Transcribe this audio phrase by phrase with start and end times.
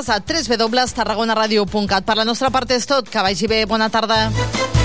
[0.00, 2.04] a www.tarragonaradio.cat.
[2.04, 3.08] Per la nostra part és tot.
[3.08, 3.64] Que vagi bé.
[3.66, 4.81] Bona tarda.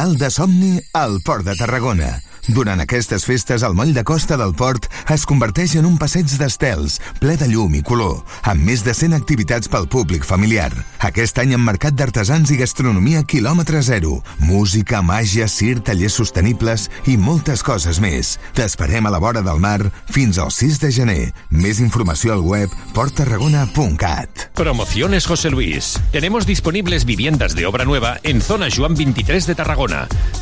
[0.00, 2.22] Nadal de somni al Port de Tarragona.
[2.48, 6.96] Durant aquestes festes, el moll de costa del port es converteix en un passeig d'estels,
[7.20, 10.70] ple de llum i color, amb més de 100 activitats pel públic familiar.
[11.04, 17.18] Aquest any amb mercat d'artesans i gastronomia quilòmetre zero, música, màgia, cir, tallers sostenibles i
[17.20, 18.38] moltes coses més.
[18.56, 21.20] T'esperem a la vora del mar fins al 6 de gener.
[21.50, 24.48] Més informació al web porttarragona.cat.
[24.56, 25.98] Promociones José Luis.
[26.10, 29.89] Tenemos disponibles viviendas de obra nueva en zona Juan 23 de Tarragona.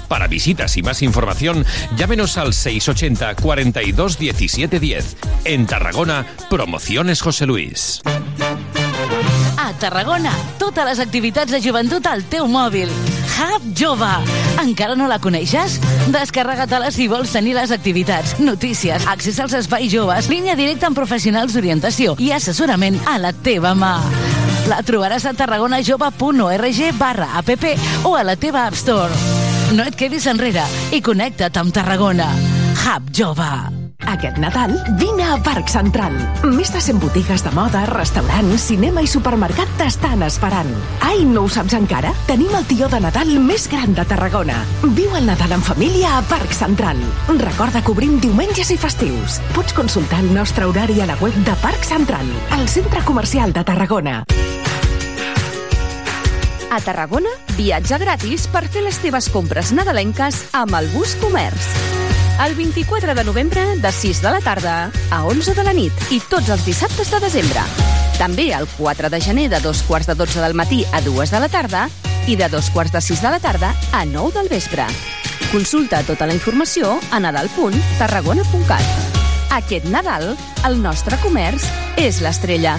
[0.09, 1.65] Para visitas y más información,
[1.97, 5.17] llámenos al 680 42 17 10.
[5.45, 8.03] En Tarragona, Promociones José Luis.
[9.69, 12.89] A Tarragona, totes les activitats de joventut al teu mòbil.
[13.37, 14.09] Hub Jove.
[14.63, 15.75] Encara no la coneixes?
[16.09, 21.53] Descarrega-te-la si vols tenir les activitats, notícies, accés als espais joves, línia directa amb professionals
[21.53, 23.99] d'orientació i assessorament a la teva mà.
[24.73, 27.53] La trobaràs a tarragonajove.org barra app
[28.09, 29.13] o a la teva App Store.
[29.77, 30.65] No et quedis enrere
[30.97, 32.33] i connecta't amb Tarragona.
[32.87, 33.88] Hub Jove.
[34.07, 36.15] Aquest Nadal, vine a Parc Central.
[36.47, 40.71] Més de 100 botigues de moda, restaurants, cinema i supermercat t'estan esperant.
[41.05, 42.13] Ai, no ho saps encara?
[42.29, 44.63] Tenim el tió de Nadal més gran de Tarragona.
[44.97, 47.03] Viu el Nadal en família a Parc Central.
[47.43, 49.41] Recorda que obrim diumenges i festius.
[49.57, 53.65] Pots consultar el nostre horari a la web de Parc Central, el centre comercial de
[53.65, 54.23] Tarragona.
[56.71, 62.08] A Tarragona, viatge gratis per fer les teves compres nadalenques amb el Bus Comerç.
[62.45, 66.21] El 24 de novembre, de 6 de la tarda a 11 de la nit i
[66.31, 67.65] tots els dissabtes de desembre.
[68.19, 71.41] També el 4 de gener de dos quarts de 12 del matí a 2 de
[71.41, 71.89] la tarda
[72.29, 74.87] i de dos quarts de 6 de la tarda a 9 del vespre.
[75.51, 78.87] Consulta tota la informació a nadal.tarragona.cat.
[79.59, 80.37] Aquest Nadal,
[80.69, 81.67] el nostre comerç
[81.97, 82.77] és l'estrella.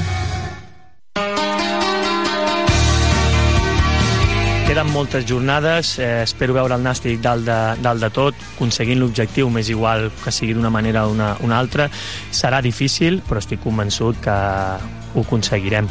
[4.70, 9.50] Queden moltes jornades, eh, espero veure el Nàstic dalt de, dalt de tot, aconseguint l'objectiu,
[9.50, 11.88] m'és igual que sigui d'una manera o una, una altra.
[12.30, 14.36] Serà difícil, però estic convençut que
[15.16, 15.90] ho aconseguirem.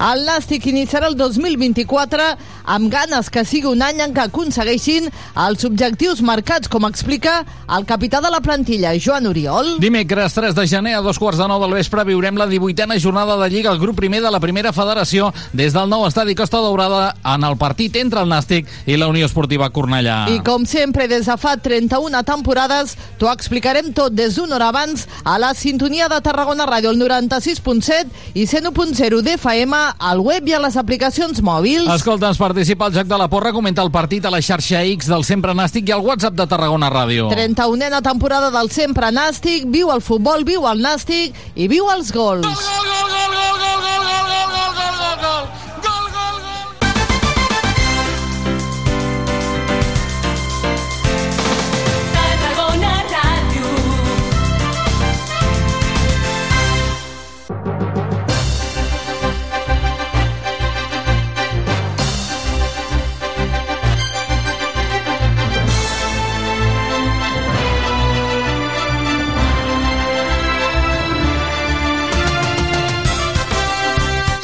[0.00, 2.24] El Nàstic iniciarà el 2024
[2.72, 5.10] amb ganes que sigui un any en què aconsegueixin
[5.44, 7.42] els objectius marcats, com explica
[7.76, 9.74] el capità de la plantilla, Joan Oriol.
[9.82, 13.36] Dimecres 3 de gener a dos quarts de nou del vespre viurem la 18a jornada
[13.42, 17.14] de Lliga al grup primer de la primera federació des del nou estadi Costa Daurada
[17.34, 20.30] en el partit entre el Nàstic i la Unió Esportiva Cornellà.
[20.32, 25.04] I com sempre, des de fa 31 temporades, t'ho explicarem tot des d'una hora abans
[25.24, 30.60] a la sintonia de Tarragona Ràdio, el 96.7 i 101.0 d'FM, al web i a
[30.62, 31.88] les aplicacions mòbils.
[31.94, 35.24] Escolta'ns, participa al Joc de la Porra, comenta el partit a la xarxa X del
[35.24, 37.30] Sempre Nàstic i al WhatsApp de Tarragona Ràdio.
[37.32, 42.46] 31a temporada del Sempre Nàstic, viu el futbol, viu el Nàstic i viu els gols.
[42.46, 44.29] Tarragona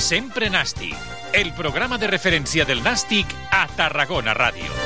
[0.06, 0.94] Sempre Nàstic,
[1.34, 4.85] el programa de referència del Nàstic a Tarragona Ràdio.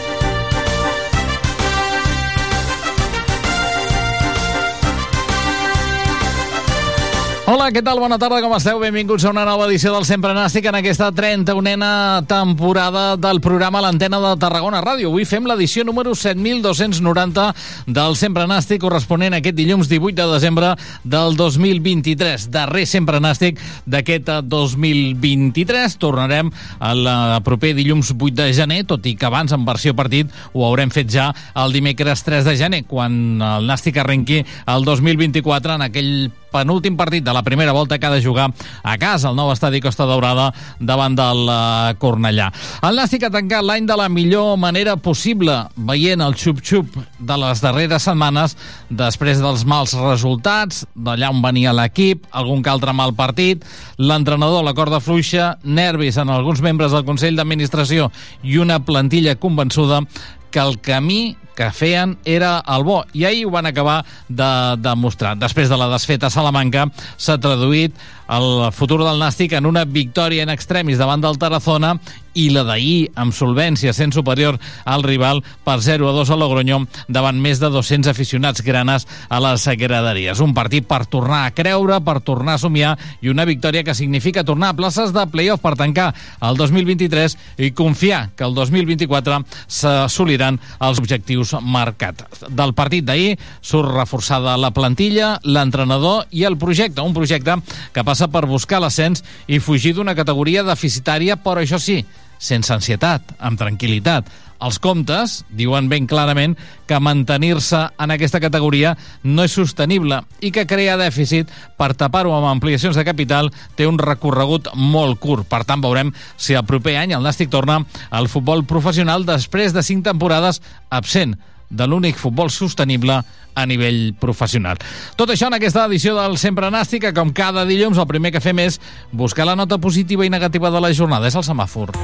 [7.50, 7.98] Hola, què tal?
[7.98, 8.78] Bona tarda, com esteu?
[8.78, 14.20] Benvinguts a una nova edició del Sempre Nàstic en aquesta 31a temporada del programa L'Antena
[14.22, 15.08] de Tarragona Ràdio.
[15.10, 17.48] Avui fem l'edició número 7290
[17.90, 20.68] del Sempre Nàstic, corresponent a aquest dilluns 18 de desembre
[21.02, 22.46] del 2023.
[22.54, 25.98] Darrer Sempre Nàstic d'aquest 2023.
[25.98, 26.52] Tornarem
[26.86, 27.10] el
[27.42, 31.10] proper dilluns 8 de gener, tot i que abans, en versió partit, ho haurem fet
[31.10, 36.14] ja el dimecres 3 de gener, quan el Nàstic arrenqui el 2024 en aquell
[36.50, 38.50] penúltim partit de la primera volta que ha de jugar
[38.82, 42.50] a casa, al nou estadi Costa Daurada davant del uh, Cornellà.
[42.86, 47.62] El Nàstic ha tancat l'any de la millor manera possible, veient el xup-xup de les
[47.64, 48.56] darreres setmanes
[48.88, 53.64] després dels mals resultats, d'allà on venia l'equip, algun que altre mal partit,
[53.98, 58.10] l'entrenador, la corda fluixa, nervis en alguns membres del Consell d'Administració
[58.42, 60.02] i una plantilla convençuda
[60.50, 63.98] que el camí que feien era el bo, i ahir ho van acabar
[64.28, 64.48] de
[64.80, 65.34] demostrar.
[65.36, 66.86] Després de la desfeta a Salamanca
[67.20, 71.96] s'ha traduït el futur del Nàstic en una victòria en extremis davant del Tarazona
[72.38, 74.54] i la d'ahir amb solvència sent superior
[74.86, 76.78] al rival per 0 a 2 a Logroño
[77.10, 80.38] davant més de 200 aficionats granes a les graderies.
[80.38, 84.46] Un partit per tornar a creure, per tornar a somiar i una victòria que significa
[84.46, 87.36] tornar a places de playoff per tancar el 2023
[87.66, 92.44] i confiar que el 2024 s'assoliran els objectius marcats.
[92.48, 97.56] Del partit d'ahir surt reforçada la plantilla, l'entrenador i el projecte, un projecte
[97.94, 102.00] que passa per buscar l'ascens i fugir d'una categoria deficitària, però això sí,
[102.40, 104.30] sense ansietat, amb tranquil·litat.
[104.60, 106.56] Els comptes diuen ben clarament
[106.88, 111.48] que mantenir-se en aquesta categoria no és sostenible i que crear dèficit
[111.80, 115.48] per tapar-ho amb ampliacions de capital té un recorregut molt curt.
[115.48, 117.80] Per tant, veurem si el proper any el Nàstic torna
[118.10, 120.60] al futbol professional després de cinc temporades
[120.90, 121.38] absent
[121.70, 123.20] de l'únic futbol sostenible
[123.54, 124.78] a nivell professional.
[125.16, 128.42] Tot això en aquesta edició del Sempre Nàstic, que com cada dilluns el primer que
[128.42, 128.80] fem és
[129.12, 131.30] buscar la nota positiva i negativa de la jornada.
[131.30, 131.94] És el semàfor.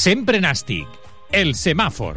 [0.00, 0.88] Sempre Nàstic,
[1.36, 2.16] el semàfor.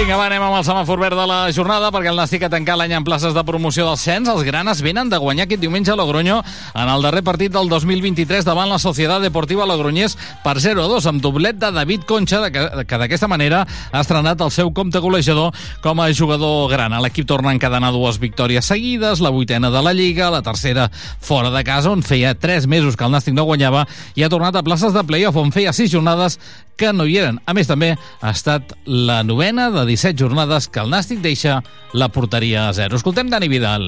[0.00, 2.78] Vinga, va, anem amb el semàfor verd de la jornada perquè el Nàstic ha tancat
[2.80, 4.30] l'any en places de promoció del cens.
[4.32, 8.46] Els granes venen de guanyar aquest diumenge a Logroño en el darrer partit del 2023
[8.48, 13.28] davant la Societat Deportiva Logroñés per 0-2 amb doblet de David Concha que, que d'aquesta
[13.28, 15.52] manera ha estrenat el seu compte golejador
[15.84, 17.02] com a jugador grana.
[17.04, 20.88] L'equip torna a encadenar dues victòries seguides, la vuitena de la Lliga, la tercera
[21.20, 23.84] fora de casa on feia 3 mesos que el Nàstic no guanyava
[24.16, 26.40] i ha tornat a places de playoff on feia 6 jornades
[26.80, 27.36] que no hi eren.
[27.44, 31.60] A més, també ha estat la novena de 17 jornades que el Nàstic deixa
[31.92, 32.96] la porteria a zero.
[32.96, 33.86] Escoltem Dani Vidal.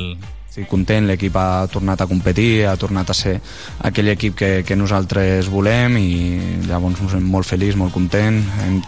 [0.52, 3.38] Estic content, l'equip ha tornat a competir, ha tornat a ser
[3.88, 6.10] aquell equip que, que nosaltres volem i
[6.66, 8.82] llavors molt feliç, molt content, hem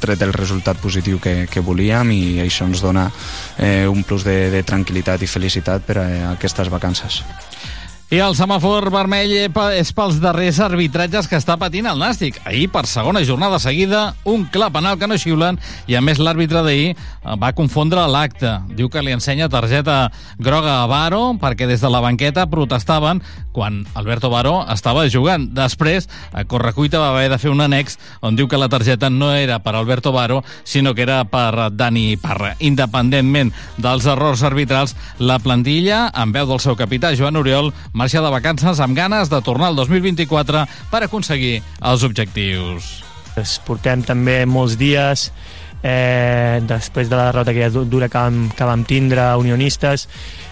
[0.00, 3.10] tret el resultat positiu que, que volíem i això ens dona
[3.58, 7.20] eh, un plus de, de tranquil·litat i felicitat per a aquestes vacances.
[8.10, 9.30] I el semàfor vermell
[9.78, 12.40] és pels darrers arbitratges que està patint el Nàstic.
[12.42, 16.64] Ahir, per segona jornada seguida, un clar penal que no xiulen i, a més, l'àrbitre
[16.66, 16.96] d'ahir
[17.38, 18.56] va confondre l'acte.
[18.74, 20.08] Diu que li ensenya targeta
[20.42, 23.22] groga a Baro perquè des de la banqueta protestaven
[23.54, 25.46] quan Alberto Baro estava jugant.
[25.54, 27.94] Després, a Correcuita va haver de fer un annex
[28.26, 32.16] on diu que la targeta no era per Alberto Baro, sinó que era per Dani
[32.18, 32.56] Parra.
[32.58, 38.30] Independentment dels errors arbitrals, la plantilla, amb veu del seu capità, Joan Oriol, marxa de
[38.32, 42.86] vacances amb ganes de tornar al 2024 per aconseguir els objectius.
[43.36, 45.26] Es portem també molts dies
[45.82, 50.06] eh, després de la derrota que dura que vam, que vam tindre unionistes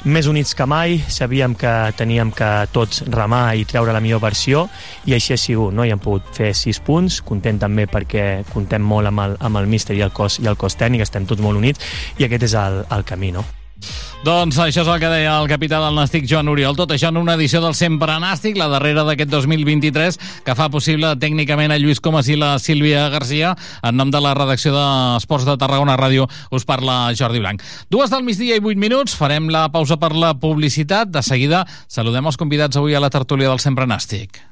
[0.05, 4.67] més units que mai, sabíem que teníem que tots remar i treure la millor versió
[5.09, 5.89] i així ha sigut, no?
[5.89, 9.73] i hem pogut fer 6 punts, content també perquè contem molt amb el, amb el
[9.73, 11.81] míster i el cos, i el cos tècnic, estem tots molt units
[12.21, 13.49] i aquest és el, el camí, no?
[14.27, 16.75] Doncs això és el que deia el capità del Nàstic, Joan Oriol.
[16.77, 21.13] Tot això en una edició del Sempre Nàstic, la darrera d'aquest 2023, que fa possible
[21.23, 23.55] tècnicament a Lluís Comas i la Sílvia Garcia.
[23.87, 27.63] En nom de la redacció d'Esports de Tarragona Ràdio us parla Jordi Blanc.
[27.95, 31.15] Dues del migdia i vuit minuts, farem la pausa per la publicitat.
[31.15, 34.43] De seguida saludem els convidats avui a la tertúlia del Sempre Nàstic.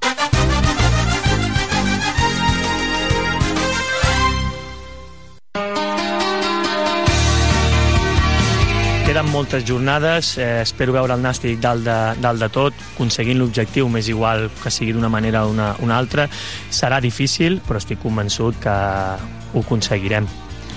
[9.17, 13.89] Queden moltes jornades, eh, espero veure el Nàstic dalt de, dalt de tot, aconseguint l'objectiu,
[13.89, 16.29] més igual que sigui d'una manera o una, una altra.
[16.69, 20.29] Serà difícil, però estic convençut que ho aconseguirem.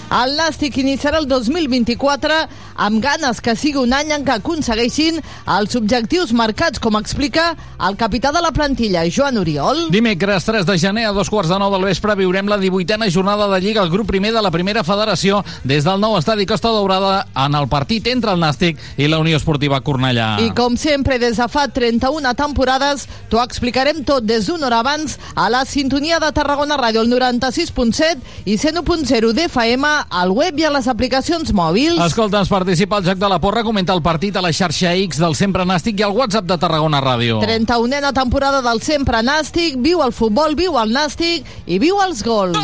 [0.10, 2.34] El Nàstic iniciarà el 2024
[2.82, 5.20] amb ganes que sigui un any en què aconsegueixin
[5.54, 7.52] els objectius marcats, com explica
[7.86, 9.84] el capità de la plantilla, Joan Oriol.
[9.94, 13.46] Dimecres 3 de gener a dos quarts de nou del vespre viurem la 18a jornada
[13.54, 17.28] de Lliga al grup primer de la primera federació des del nou estadi Costa Daurada
[17.46, 20.40] en el partit entre el Nàstic i la Unió Esportiva Cornellà.
[20.42, 25.20] I com sempre, des de fa 31 temporades, t'ho explicarem tot des d'una hora abans
[25.36, 30.72] a la sintonia de Tarragona Ràdio, el 96.7 i 101.0 d'FM al web i a
[30.74, 32.00] les aplicacions mòbils.
[32.06, 35.36] Escolta'ns, participa al Joc de la Porra, comenta el partit a la xarxa X del
[35.36, 37.40] Sempre Nàstic i al WhatsApp de Tarragona Ràdio.
[37.44, 42.58] 31a temporada del Sempre Nàstic, viu el futbol, viu el Nàstic i viu els gols.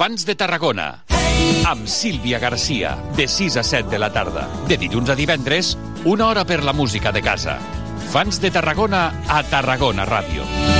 [0.00, 1.04] Fans de Tarragona.
[1.68, 4.48] Amb Sílvia Garcia, de 6 a 7 de la tarda.
[4.66, 7.58] De dilluns a divendres, una hora per la música de casa.
[8.10, 10.79] Infants de Tarragona a Tarragona Ràdio.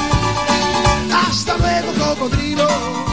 [1.29, 3.10] Hasta luego, cocodrilo.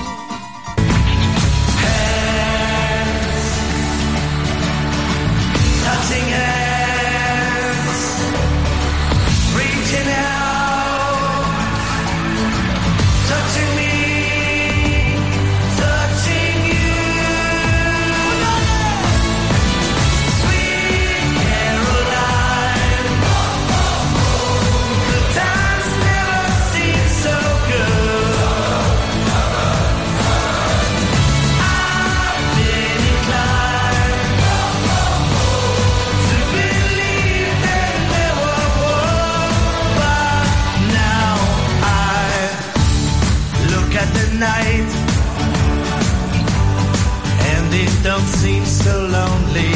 [48.03, 49.73] Don't seem so lonely.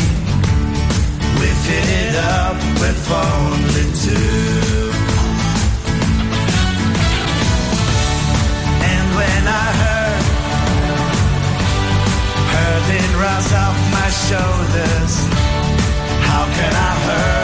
[1.40, 4.92] We fill it up with only two.
[8.92, 10.24] And when I heard,
[12.54, 15.14] heard it rise off my shoulders.
[16.28, 17.41] How can I hurt?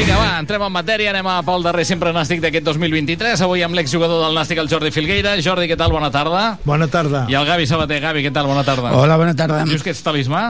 [0.00, 3.42] Vinga, va, entrem en matèria, anem a pel darrer sempre nàstic d'aquest 2023.
[3.44, 5.34] Avui amb l'exjugador del nàstic, el Jordi Filgueira.
[5.44, 5.92] Jordi, què tal?
[5.92, 6.44] Bona tarda.
[6.64, 7.26] Bona tarda.
[7.28, 7.98] I el Gavi Sabater.
[8.00, 8.48] Gavi, què tal?
[8.48, 8.94] Bona tarda.
[8.96, 9.58] Hola, bona tarda.
[9.68, 10.46] Dius que ets talismà?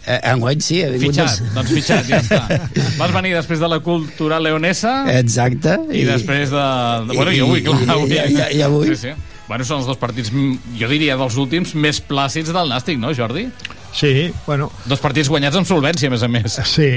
[0.00, 1.20] Eh, enguany sí, he vingut...
[1.20, 2.40] Fitxat, doncs fitxat, ja està.
[3.02, 5.76] Vas venir després de la cultura leonesa Exacte.
[5.92, 6.64] i, després de...
[7.10, 7.84] de bueno, i avui, clar.
[7.84, 8.16] I, Avui.
[8.16, 8.94] i, i, i avui.
[8.94, 9.14] Sí, sí.
[9.44, 13.50] Bueno, són els dos partits, jo diria, dels últims més plàcids del Nàstic, no, Jordi?
[13.94, 14.72] Sí, bueno...
[14.90, 16.56] Dos partits guanyats amb solvència, a més a més.
[16.66, 16.88] Sí,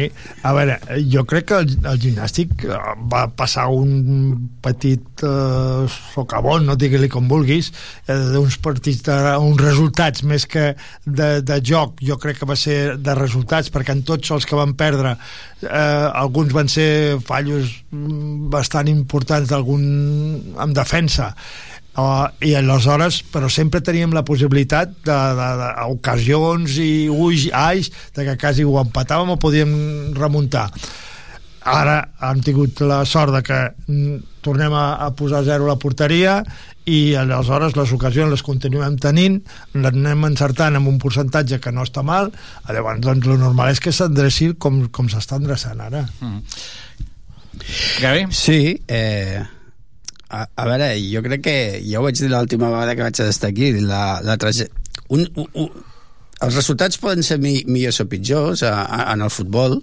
[0.42, 0.80] a veure,
[1.13, 2.80] jo crec que el, el gimnàstic eh,
[3.12, 4.34] va passar un
[4.66, 5.86] petit eh,
[6.16, 7.70] socavón, no digui-li com vulguis,
[8.08, 10.72] eh, d'uns partits, de, uns resultats més que
[11.06, 14.58] de, de joc, jo crec que va ser de resultats, perquè en tots els que
[14.58, 15.13] van perdre
[15.62, 16.89] eh, alguns van ser
[17.30, 19.86] fallos mm, bastant importants d'algun
[20.58, 21.36] en defensa
[21.98, 27.89] Uh, i aleshores, però sempre teníem la possibilitat de, de, de ocasions i ulls, ais,
[28.13, 29.72] de que quasi ho empatàvem o podíem
[30.13, 30.68] remuntar
[31.68, 31.98] ara
[32.30, 36.39] hem tingut la sort de que mm, tornem a, a posar a zero la porteria
[36.88, 39.42] i aleshores les ocasions les continuem tenint
[39.75, 42.32] les anem encertant amb un percentatge que no està mal
[42.72, 46.42] llavors doncs el normal és que s'endreci com, com s'està endreçant ara Mm.
[48.01, 48.27] Gavi?
[48.38, 49.42] Sí, eh,
[50.30, 51.58] a, a veure, jo crec que
[51.88, 54.68] ja ho vaig dir l'última vegada que vaig estar aquí la, la traje...
[55.10, 55.70] un, un, un,
[56.44, 59.80] els resultats poden ser mi, millors o pitjors a, a, en el futbol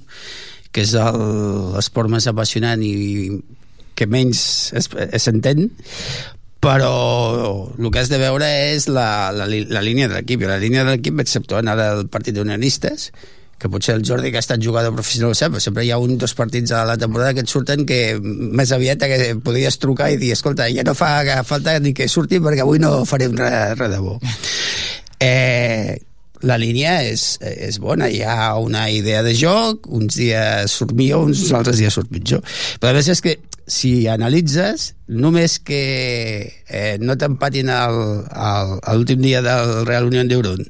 [0.75, 3.41] que és l'esport més apassionant i
[3.95, 4.41] que menys
[5.23, 5.69] s'entén
[6.65, 6.95] però
[7.77, 10.85] el que has de veure és la, la, la línia de l'equip i la línia
[10.85, 13.11] de l'equip exceptuant ara el partit d'unionistes
[13.59, 16.01] que potser el Jordi que ha estat jugador professional ho sap, però sempre hi ha
[16.03, 20.11] un dos partits a la temporada que et surten que més aviat que podries trucar
[20.13, 23.79] i dir, escolta, ja no fa falta ni que surti perquè avui no farem res,
[23.79, 24.19] res de bo.
[25.25, 25.97] Eh,
[26.45, 31.27] la línia és, és bona, hi ha una idea de joc, uns dies surt millor,
[31.31, 32.45] uns altres dies surt pitjor.
[32.81, 35.81] Però a més és que si analitzes, només que
[36.69, 40.61] eh, no t'empatin l'últim dia del Real Unión d'Euron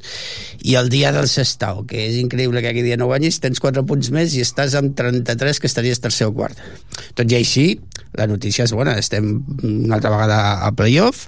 [0.65, 3.83] i el dia del Sestao, que és increïble que aquell dia no guanyis, tens 4
[3.89, 6.61] punts més i estàs amb 33 que estaries tercer o quart.
[7.19, 7.67] Tot i així,
[8.15, 11.27] la notícia és bona, estem una altra vegada a playoff,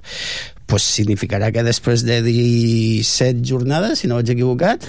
[0.67, 4.83] pues significarà que després de 17 jornades, si no vaig equivocat,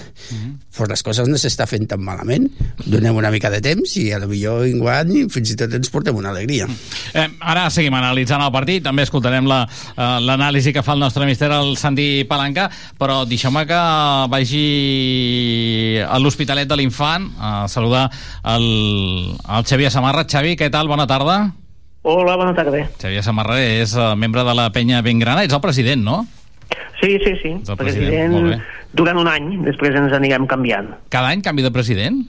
[0.74, 2.48] pues les coses no s'està fent tan malament.
[2.82, 6.18] Donem una mica de temps i a lo millor enguany fins i tot ens portem
[6.18, 6.66] una alegria.
[7.14, 11.30] Eh, ara seguim analitzant el partit, també escoltarem la, eh, l'anàlisi que fa el nostre
[11.30, 12.66] mister, el Santi Palanca,
[12.98, 13.80] però deixeu-me que
[14.34, 14.66] vagi
[16.02, 18.08] a l'Hospitalet de l'Infant a saludar
[18.56, 18.68] el,
[19.38, 20.26] el Xavier Samarra.
[20.26, 20.90] Xavi, què tal?
[20.90, 21.67] Bona tarda.
[22.08, 22.86] Hola, bona tarda.
[22.96, 26.22] Xavier Samarra és eh, membre de la penya Bengrana, ets el president, no?
[27.02, 27.50] Sí, sí, sí.
[27.60, 28.62] el president, president
[28.96, 30.88] durant un any, després ens anirem canviant.
[31.12, 32.22] Cada any canvi de president?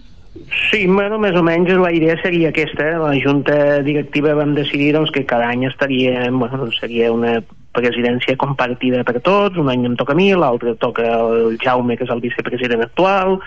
[0.67, 2.89] Sí, bueno, més o menys la idea seria aquesta.
[2.99, 7.37] La junta directiva vam decidir doncs, que cada any estaria, bueno, doncs seria una
[7.75, 12.07] presidència compartida per tots, un any em toca a mi, l'altre toca el Jaume, que
[12.07, 13.37] és el vicepresident actual,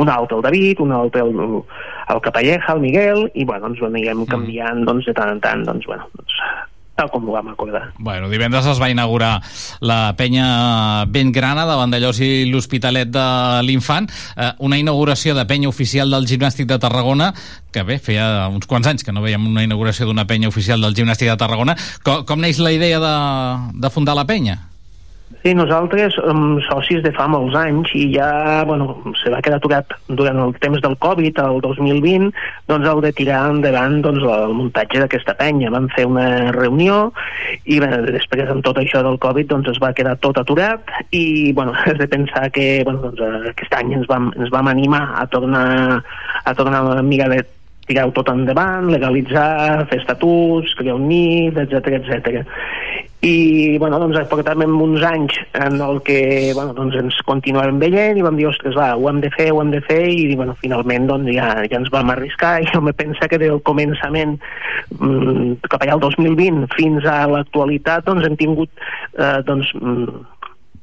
[0.00, 1.60] un altre el David, un altre el,
[2.14, 5.66] el Capelleja, el Miguel, i bueno, ens ho anirem canviant doncs, de tant en tant,
[5.68, 6.40] doncs, bueno, doncs,
[6.96, 7.92] tal com ho vam acordar.
[7.98, 9.42] Bueno, divendres es va inaugurar
[9.80, 13.26] la penya ben grana de Vandellós i l'Hospitalet de
[13.68, 17.32] l'Infant, eh, una inauguració de penya oficial del Gimnàstic de Tarragona,
[17.70, 20.96] que bé, feia uns quants anys que no veiem una inauguració d'una penya oficial del
[20.96, 21.76] Gimnàstic de Tarragona.
[22.02, 23.14] Com, com neix la idea de,
[23.76, 24.62] de fundar la penya?
[25.26, 29.94] Sí, nosaltres som socis de fa molts anys i ja, bueno, se va quedar aturat
[30.06, 32.28] durant el temps del Covid, el 2020,
[32.70, 35.72] doncs heu de tirar endavant doncs, el muntatge d'aquesta penya.
[35.74, 37.12] Vam fer una reunió
[37.66, 41.52] i bé, després amb tot això del Covid doncs es va quedar tot aturat i
[41.58, 45.26] bueno, has de pensar que bueno, doncs, aquest any ens vam, ens vam animar a
[45.30, 45.66] tornar,
[46.44, 47.42] a tornar a mirar de
[47.86, 52.44] tirar-ho tot endavant, legalitzar, fer estatuts, crear un nit, etc etc.
[53.26, 58.24] I, bueno, doncs portàvem uns anys en el que, bueno, doncs ens continuàvem veient i
[58.26, 61.08] vam dir, ostres, va, ho hem de fer, ho hem de fer, i, bueno, finalment,
[61.10, 64.36] doncs ja, ja ens vam arriscar i jo me pensa que del començament
[65.00, 68.70] mm, cap allà al 2020 fins a l'actualitat, doncs hem tingut,
[69.16, 70.22] eh, doncs, mm,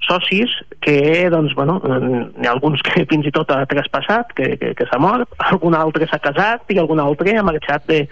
[0.04, 0.52] socis
[0.84, 4.88] que, doncs, bueno, n'hi ha alguns que fins i tot ha traspassat, que, que, que
[4.90, 8.04] s'ha mort, algun altre s'ha casat i algun altre ha marxat de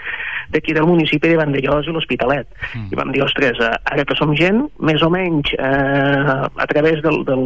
[0.51, 2.47] d'aquí del municipi de Vandellós i l'Hospitalet.
[2.75, 2.89] Mm.
[2.91, 6.99] I vam dir, ostres, eh, ara que som gent, més o menys eh, a través
[7.05, 7.45] del, del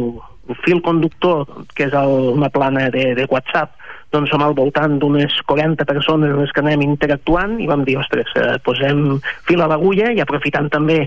[0.64, 1.46] fil conductor,
[1.78, 3.70] que és el, una plana de, de WhatsApp,
[4.14, 8.30] doncs som al voltant d'unes 40 persones les que anem interactuant i vam dir, ostres,
[8.38, 11.02] eh, posem fil a l'agulla i aprofitant també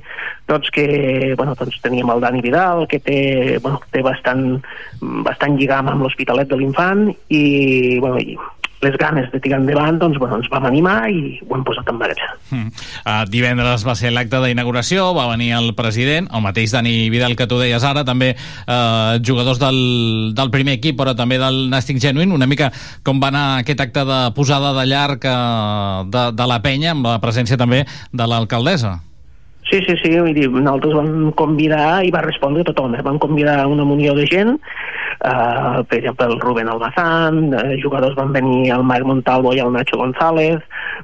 [0.49, 3.19] doncs, que bueno, doncs, teníem el Dani Vidal que té,
[3.63, 4.59] bueno, té bastant,
[5.25, 7.43] bastant lligam amb l'Hospitalet de l'Infant i,
[8.03, 8.37] bueno, i
[8.81, 11.97] les ganes de tirar endavant, doncs, bueno, ens vam animar i ho hem posat en
[11.99, 12.29] marxa.
[12.49, 12.69] Mm.
[13.03, 17.47] Uh, divendres va ser l'acte d'inauguració, va venir el president, el mateix Dani Vidal que
[17.49, 19.81] tu deies ara, també uh, jugadors del,
[20.37, 22.71] del primer equip, però també del Nàstic Genuïn, una mica
[23.03, 27.11] com va anar aquest acte de posada de llarg uh, de, de la penya, amb
[27.11, 27.83] la presència també
[28.13, 28.99] de l'alcaldessa.
[29.69, 33.03] Sí, sí, sí, vull dir, nosaltres vam convidar i va respondre tothom, eh?
[33.05, 38.33] vam convidar una munió de gent, eh, per exemple el Rubén Almazán, eh, jugadors van
[38.33, 40.63] venir el Marc Montalvo i el Nacho González,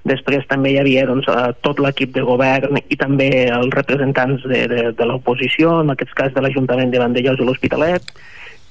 [0.10, 4.64] després també hi havia doncs, eh, tot l'equip de govern i també els representants de,
[4.72, 8.16] de, de l'oposició, en aquest cas de l'Ajuntament de Vandellós i l'Hospitalet,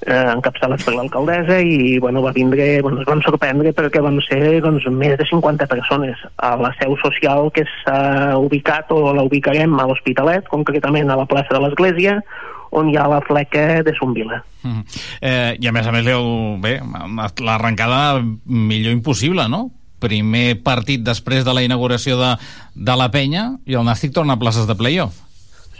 [0.05, 4.59] eh, encapçalats per l'alcaldessa i bueno, va vindre, bueno, es van sorprendre perquè van ser
[4.65, 9.79] doncs, més de 50 persones a la seu social que s'ha ubicat o la ubicarem
[9.79, 12.19] a l'Hospitalet, concretament a la plaça de l'Església,
[12.75, 14.41] on hi ha la fleca de Sonvila.
[14.63, 14.83] Mm.
[15.21, 16.77] Eh, I a més a més, heu, bé,
[17.45, 19.69] l'arrencada millor impossible, no?
[20.03, 22.33] Primer partit després de la inauguració de,
[22.75, 25.21] de la penya i el Nàstic torna a places de playoff.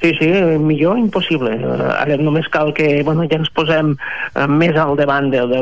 [0.02, 0.28] Sí, sí,
[0.60, 1.56] millor impossible.
[1.96, 5.62] Ara només cal que bueno, ja ens posem eh, més al davant de, de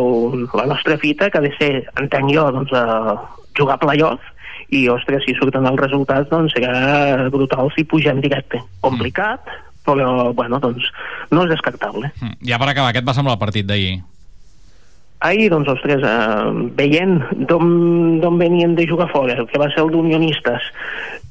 [0.57, 3.17] la nostra fita, que ha de ser, entenc jo, doncs, eh,
[3.59, 4.31] jugar playoff,
[4.73, 8.61] i, ostres, si surten els resultats, doncs serà brutal si pugem directe.
[8.81, 9.51] Complicat,
[9.85, 10.89] però, bueno, doncs,
[11.31, 12.09] no és descartable.
[12.21, 12.39] Mm.
[12.49, 14.01] Ja per acabar, què et va semblar el partit d'ahir?
[15.23, 20.65] Ahir, doncs, ostres, eh, veient d'on venien de jugar fora, que va ser el d'Unionistes,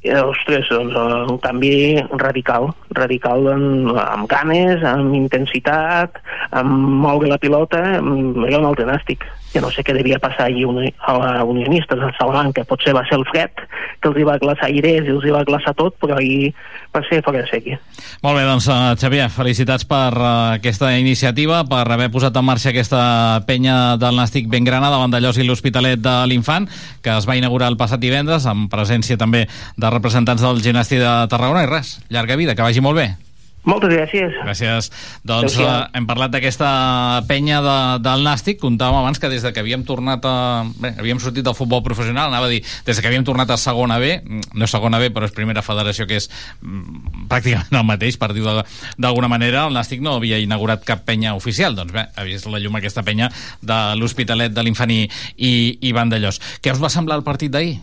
[0.00, 0.96] eh, ostres, doncs,
[1.28, 3.66] un canvi radical, radical en,
[4.00, 6.16] amb ganes, amb intensitat,
[6.62, 6.72] amb
[7.04, 9.28] moure la pilota, era un altre nàstic.
[9.52, 13.18] Ja no sé què devia passar allí a la Unionistes, a Salamanca, potser va ser
[13.18, 13.64] el fred,
[14.00, 16.52] que els hi va glaçar aires i els hi va glaçar tot, però ahir
[16.94, 17.78] va ser fora de sèquia.
[18.24, 22.70] Molt bé, doncs, uh, Xavier, felicitats per uh, aquesta iniciativa, per haver posat en marxa
[22.72, 23.02] aquesta
[23.48, 26.68] penya del Nàstic ben grana de i l'Hospitalet de l'Infant,
[27.02, 31.12] que es va inaugurar el passat divendres, amb presència també de representants del gimnàstic de
[31.28, 33.31] Tarragona, i res, llarga vida, que vagi molt bé.
[33.62, 34.32] Moltes gràcies.
[34.42, 34.88] Gràcies.
[35.22, 36.68] Doncs uh, hem parlat d'aquesta
[37.28, 38.58] penya de, del Nàstic.
[38.58, 40.32] Contàvem abans que des de que havíem tornat a...
[40.82, 43.58] Bé, havíem sortit del futbol professional, anava a dir, des de que havíem tornat a
[43.62, 46.26] segona B, mm, no segona B, però és primera federació, que és
[46.58, 48.64] mm, pràcticament el mateix, per de-
[48.98, 51.78] d'alguna manera, el Nàstic no havia inaugurat cap penya oficial.
[51.78, 53.30] Doncs bé, ha vist la llum aquesta penya
[53.62, 55.04] de l'Hospitalet de l'Infant i,
[55.38, 55.54] i,
[55.86, 56.42] i Vandellós.
[56.58, 57.78] Què us va semblar el partit d'ahir?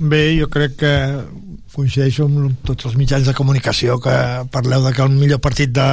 [0.00, 0.94] Bé, jo crec que
[1.76, 4.16] coincideixo amb tots els mitjans de comunicació que
[4.52, 5.90] parleu de que el millor partit de,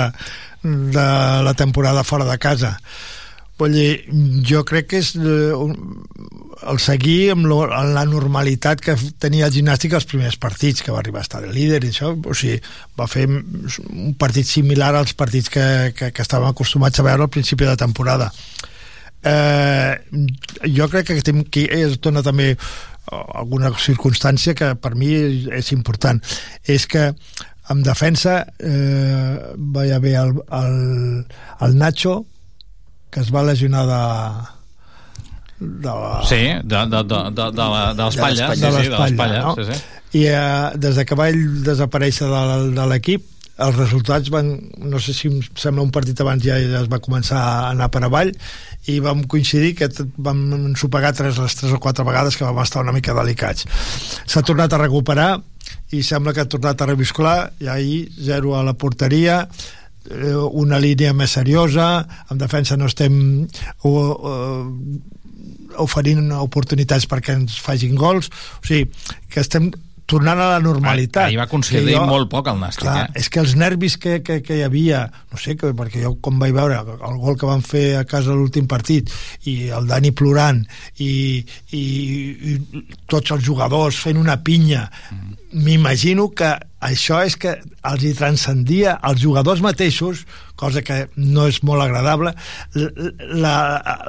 [0.63, 1.09] de
[1.47, 2.77] la temporada fora de casa.
[3.59, 3.91] Vull dir,
[4.49, 5.53] jo crec que és eh,
[6.71, 10.91] el seguir amb, lo, amb la normalitat que tenia el gimnàstic els primers partits, que
[10.91, 12.57] va arribar a estar de líder i això, o sigui,
[12.99, 15.65] va fer un partit similar als partits que,
[15.97, 18.31] que, que estàvem acostumats a veure al principi de temporada.
[19.23, 19.93] Eh,
[20.75, 22.57] jo crec que que es dona també
[23.11, 26.21] alguna circumstància que per mi és, és important
[26.65, 27.09] és que
[27.71, 29.37] en defensa eh,
[29.75, 31.25] va haver el, el,
[31.61, 32.25] el Nacho
[33.11, 34.01] que es va lesionar de,
[35.59, 38.47] de la, Sí, de, de, de, de, de, la- de l'espatlla.
[38.49, 39.41] Sí, sí, de l'espatlla, l'espatlla.
[39.41, 39.55] no?
[39.55, 39.81] Sí, sí.
[40.19, 42.41] i eh, des de que va ell desaparèixer de,
[42.75, 43.23] de l'equip
[43.61, 44.47] els resultats van,
[44.81, 47.91] no sé si em sembla un partit abans ja, ja es va començar a anar
[47.93, 48.31] per avall
[48.89, 52.81] i vam coincidir que vam ensopegar tres, les tres o quatre vegades que vam estar
[52.81, 53.67] una mica delicats.
[54.25, 55.37] S'ha tornat a recuperar
[55.93, 59.43] i sembla que ha tornat a reviscolar i ahir zero a la porteria
[60.09, 63.15] eh, una línia més seriosa en defensa no estem
[63.85, 64.35] o, o,
[65.83, 68.29] oferint oportunitats perquè ens facin gols.
[68.61, 68.89] O sigui,
[69.29, 69.71] que estem
[70.13, 73.21] tornant a la normalitat Ahir va concedir Que molt poc el Nàstic, clar, eh?
[73.23, 76.39] és que els nervis que, que, que hi havia no sé, que, perquè jo com
[76.41, 79.11] vaig veure el gol que van fer a casa l'últim partit
[79.49, 80.61] i el Dani plorant
[81.03, 81.13] i,
[81.73, 81.83] i,
[82.53, 82.57] i
[83.09, 84.85] tots els jugadors fent una pinya
[85.53, 87.55] m'imagino que això és que
[87.87, 90.25] els hi transcendia als jugadors mateixos,
[90.59, 92.33] cosa que no és molt agradable,
[93.19, 93.55] la,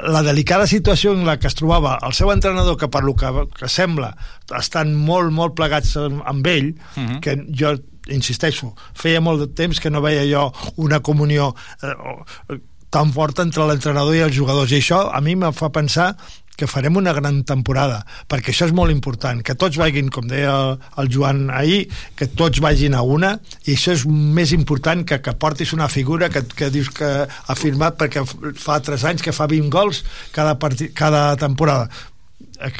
[0.08, 3.30] la delicada situació en la que es trobava el seu entrenador, que per lo que,
[3.56, 4.12] que sembla
[4.58, 7.20] estan molt, molt plegats amb, ell, Mhm.
[7.20, 7.74] que jo
[8.12, 12.58] insisteixo, feia molt de temps que no veia jo una comunió eh, o-
[12.90, 16.12] tan forta entre l'entrenador i els jugadors i això a mi me fa pensar
[16.56, 20.54] que farem una gran temporada, perquè això és molt important, que tots vagin, com deia
[21.00, 23.34] el Joan ahir, que tots vagin a una,
[23.66, 27.54] i això és més important que que portis una figura que, que dius que ha
[27.58, 28.22] firmat perquè
[28.60, 31.88] fa 3 anys que fa 20 gols cada, partit, cada temporada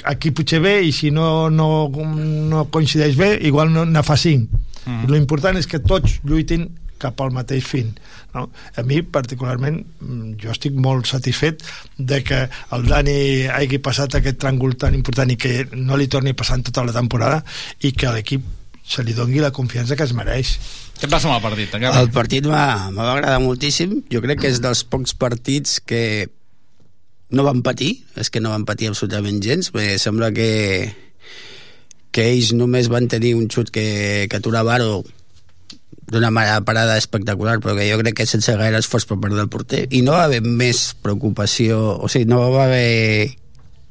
[0.05, 4.63] aquí potser bé i si no, no, no coincideix bé igual no, ne fa 5
[4.85, 5.07] Mhm.
[5.07, 5.13] mm.
[5.13, 6.67] l'important és que tots lluitin
[7.05, 7.93] cap al mateix fin
[8.35, 8.49] no?
[8.51, 11.64] a mi particularment mm, jo estic molt satisfet
[11.99, 12.45] de que
[12.77, 13.19] el Dani
[13.53, 17.43] hagi passat aquest tràngol tan important i que no li torni passant tota la temporada
[17.85, 18.49] i que l'equip
[18.85, 20.59] se li dongui la confiança que es mereix
[20.95, 21.73] Què et passa amb el partit?
[21.75, 23.97] El partit m'ha m'ha agradar moltíssim.
[24.12, 26.29] Jo crec que és dels pocs partits que
[27.35, 30.51] no van patir, és que no van patir absolutament gens, perquè sembla que
[32.14, 35.03] que ells només van tenir un xut que, que aturava Aro
[36.11, 36.31] d'una
[36.64, 40.03] parada espectacular, però que jo crec que sense gaire esforç per part del porter, i
[40.05, 43.35] no va haver més preocupació, o sigui, no va haver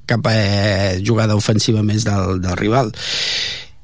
[0.06, 2.92] cap eh, jugada ofensiva més del, del rival.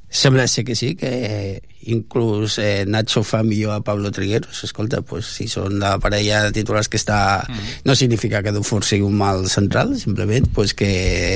[0.09, 4.63] Sembla ser que sí, que inclús eh, Nacho fa millor a Pablo Trigueros.
[4.65, 7.45] Escolta, pues, si són la parella de titulars que està...
[7.85, 10.89] No significa que Dufour sigui un mal central, simplement pues, que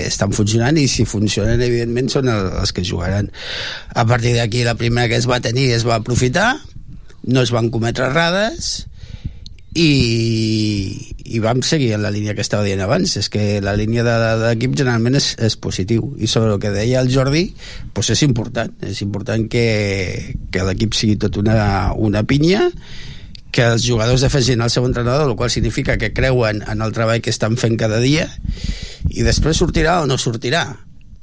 [0.08, 3.30] estan funcionant i si funcionen, evidentment, són el, els que jugaran.
[3.94, 6.56] A partir d'aquí, la primera que es va tenir es va aprofitar,
[7.24, 8.88] no es van cometre errades
[9.74, 9.90] i,
[11.26, 13.16] i vam seguir en la línia que estava dient abans.
[13.18, 16.14] És que la línia de, de l'equip generalment és, és positiu.
[16.20, 17.48] I sobre el que deia el Jordi
[17.94, 18.76] doncs és important.
[18.86, 19.66] És important que,
[20.54, 21.58] que l'equip sigui tot una,
[21.96, 22.70] una pinya
[23.54, 27.22] que els jugadors defensin el seu entrenador el qual significa que creuen en el treball
[27.22, 28.26] que estan fent cada dia
[29.14, 30.64] i després sortirà o no sortirà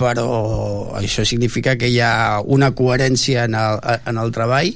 [0.00, 4.72] però això significa que hi ha una coherència en el, en el treball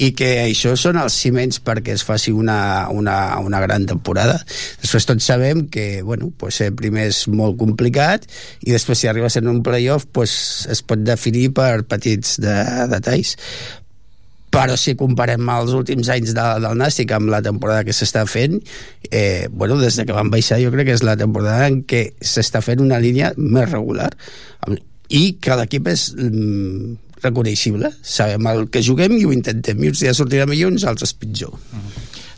[0.00, 4.40] i que això són els ciments perquè es faci una, una, una gran temporada.
[4.80, 8.24] Després tots sabem que bueno, pues ser primer és molt complicat
[8.64, 10.34] i després si arriba a ser un playoff pues
[10.72, 12.56] es pot definir per petits de,
[12.92, 13.36] detalls
[14.54, 18.60] però si comparem els últims anys de, del Nàstic amb la temporada que s'està fent
[19.10, 22.06] eh, bueno, des de que van baixar jo crec que és la temporada en què
[22.22, 24.10] s'està fent una línia més regular.
[25.14, 27.90] I que l'equip és mm, reconeixible.
[28.00, 29.82] Sabem el que juguem i ho intentem.
[29.84, 31.54] I uns dies sortirà millor uns altres pitjor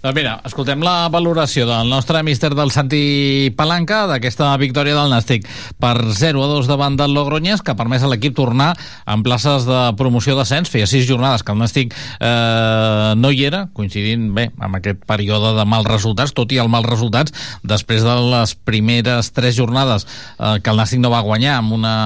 [0.03, 5.47] Doncs mira, escoltem la valoració del nostre míster del Santi Palanca d'aquesta victòria del Nàstic
[5.81, 8.75] per 0 a 2 davant del Logroñés, que ha permès a l'equip tornar
[9.09, 10.69] en places de promoció d'ascens.
[10.69, 15.55] Feia sis jornades que el Nàstic eh, no hi era, coincidint bé amb aquest període
[15.57, 17.33] de mals resultats, tot i els mals resultats,
[17.65, 21.97] després de les primeres tres jornades eh, que el Nàstic no va guanyar amb una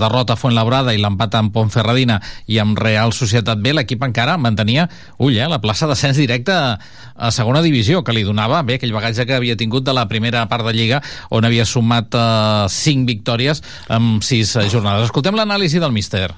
[0.00, 4.88] derrota a Fuenlabrada i l'empat amb Pontferradina i amb Real Societat B, l'equip encara mantenia,
[5.20, 9.26] ull, eh, la plaça d'ascens directe a segona divisió, que li donava bé aquell bagatge
[9.28, 13.62] que havia tingut de la primera part de Lliga, on havia sumat eh, 5 victòries
[13.92, 15.10] en 6 jornades.
[15.10, 16.32] Escoltem l'anàlisi del míster.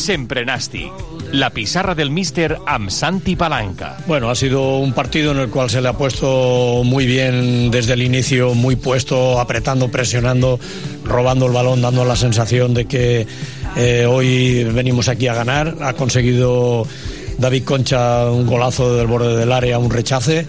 [0.00, 1.19] Sempre Nàstic.
[1.32, 3.98] La pizarra del míster amb Santi Palanca.
[4.08, 7.92] Bueno, ha sido un partido en el cual se le ha puesto muy bien desde
[7.92, 10.58] el inicio, muy puesto, apretando, presionando,
[11.04, 13.26] robando el balón, dando la sensación de que
[13.76, 15.76] eh, hoy venimos aquí a ganar.
[15.82, 16.84] Ha conseguido
[17.40, 20.46] David Concha un golazo del borde del área, un rechace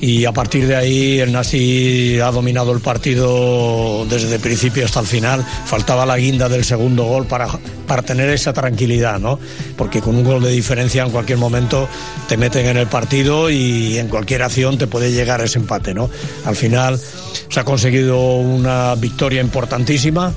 [0.00, 5.00] y a partir de ahí el Nasti ha dominado el partido desde el principio hasta
[5.00, 5.42] el final.
[5.64, 7.48] Faltaba la guinda del segundo gol para,
[7.86, 9.38] para tener esa tranquilidad, ¿no?
[9.76, 11.88] Porque con un gol de diferencia en cualquier momento
[12.28, 16.10] te meten en el partido y en cualquier acción te puede llegar ese empate, ¿no?
[16.44, 17.00] Al final
[17.48, 20.34] se ha conseguido una victoria importantísima,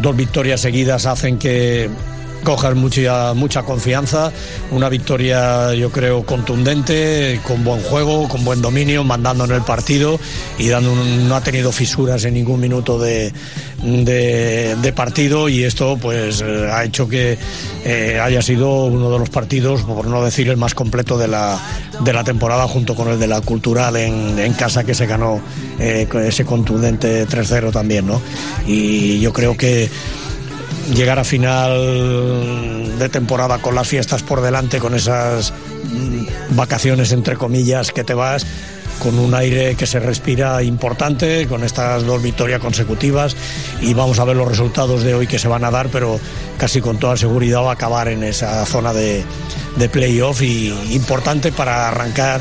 [0.00, 1.88] dos victorias seguidas hacen que
[2.44, 4.32] cojas mucha, mucha confianza,
[4.70, 10.18] una victoria yo creo contundente, con buen juego, con buen dominio, mandando en el partido
[10.58, 13.32] y dando un- no ha tenido fisuras en ningún minuto de,
[13.82, 17.36] de, partido y esto pues ha hecho que
[17.84, 21.58] eh, haya sido uno de los partidos, por no decir el más completo de la,
[22.00, 25.40] de la temporada junto con el de la cultural en, casa que se ganó
[25.78, 28.20] eh, ese contundente 3-0 también, ¿no?
[28.66, 29.90] Y yo creo que
[30.94, 35.52] llegar a final de temporada con las fiestas por delante, con esas
[36.50, 38.46] vacaciones entre comillas que te vas
[38.98, 43.36] con un aire que se respira importante, con estas dos victorias consecutivas
[43.80, 46.18] y vamos a ver los resultados de hoy que se van a dar, pero
[46.58, 49.22] casi con toda seguridad va a acabar en esa zona de,
[49.76, 52.40] de playoff y importante para arrancar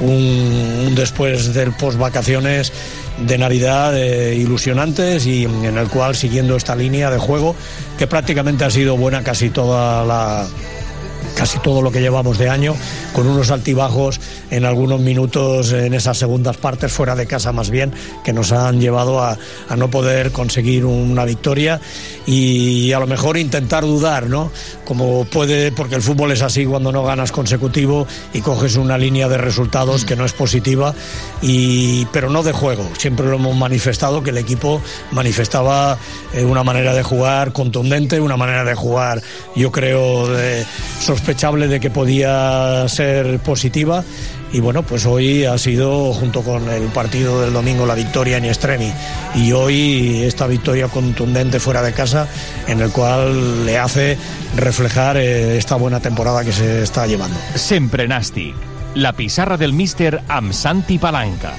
[0.00, 2.72] un, un después del post vacaciones
[3.18, 7.54] de Navidad eh, ilusionantes y en el cual siguiendo esta línea de juego
[7.98, 10.46] que prácticamente ha sido buena casi toda la
[11.36, 12.74] casi todo lo que llevamos de año,
[13.12, 14.20] con unos altibajos
[14.50, 17.92] en algunos minutos en esas segundas partes, fuera de casa más bien,
[18.24, 19.36] que nos han llevado a,
[19.68, 21.80] a no poder conseguir una victoria
[22.26, 24.50] y a lo mejor intentar dudar, ¿no?
[24.84, 29.28] Como puede, porque el fútbol es así cuando no ganas consecutivo y coges una línea
[29.28, 30.94] de resultados que no es positiva,
[31.42, 32.88] y, pero no de juego.
[32.98, 35.98] Siempre lo hemos manifestado que el equipo manifestaba
[36.32, 39.22] eh, una manera de jugar contundente, una manera de jugar,
[39.56, 40.64] yo creo, de-
[41.24, 44.04] sospechable de que podía ser positiva.
[44.52, 48.44] Y bueno, pues hoy ha sido, junto con el partido del domingo, la victoria en
[48.44, 48.92] extremi.
[49.34, 52.28] Y hoy esta victoria contundente fuera de casa,
[52.66, 54.18] en el cual le hace
[54.54, 57.38] reflejar eh, esta buena temporada que se está llevando.
[57.54, 58.54] Sempre nàstic.
[58.94, 61.54] La pissarra del míster amb Santi Palanca.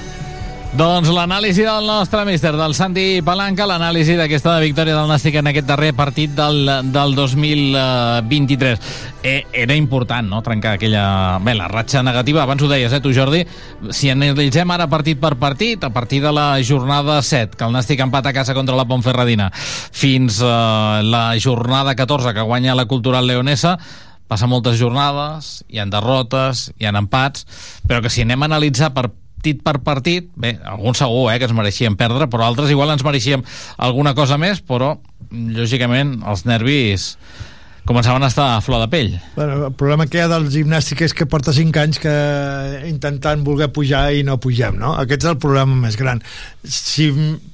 [0.76, 5.64] Doncs l'anàlisi del nostre míster, del Santi Palanca, l'anàlisi d'aquesta victòria del Nàstic en aquest
[5.70, 8.90] darrer partit del, del 2023.
[9.24, 11.06] Eh, era important, no?, trencar aquella...
[11.40, 13.40] Bé, la ratxa negativa, abans ho deies, eh, tu, Jordi,
[13.88, 18.04] si analitzem ara partit per partit, a partir de la jornada 7, que el Nàstic
[18.04, 23.24] empata a casa contra la Pontferradina, fins a la jornada 14, que guanya la Cultural
[23.24, 23.78] Leonesa,
[24.28, 27.46] passa moltes jornades, hi han derrotes, hi han empats,
[27.88, 31.46] però que si anem a analitzar per partit per partit, bé, alguns segur eh, que
[31.46, 33.44] ens mereixíem perdre, però altres igual ens mereixíem
[33.78, 34.96] alguna cosa més, però
[35.30, 37.14] lògicament els nervis
[37.86, 39.12] començaven a estar a flor de pell.
[39.36, 42.14] Bueno, el problema que hi ha del gimnàstic és que porta 5 anys que
[42.88, 44.96] intentant voler pujar i no pugem, no?
[44.98, 46.22] Aquest és el problema més gran.
[46.64, 47.12] Si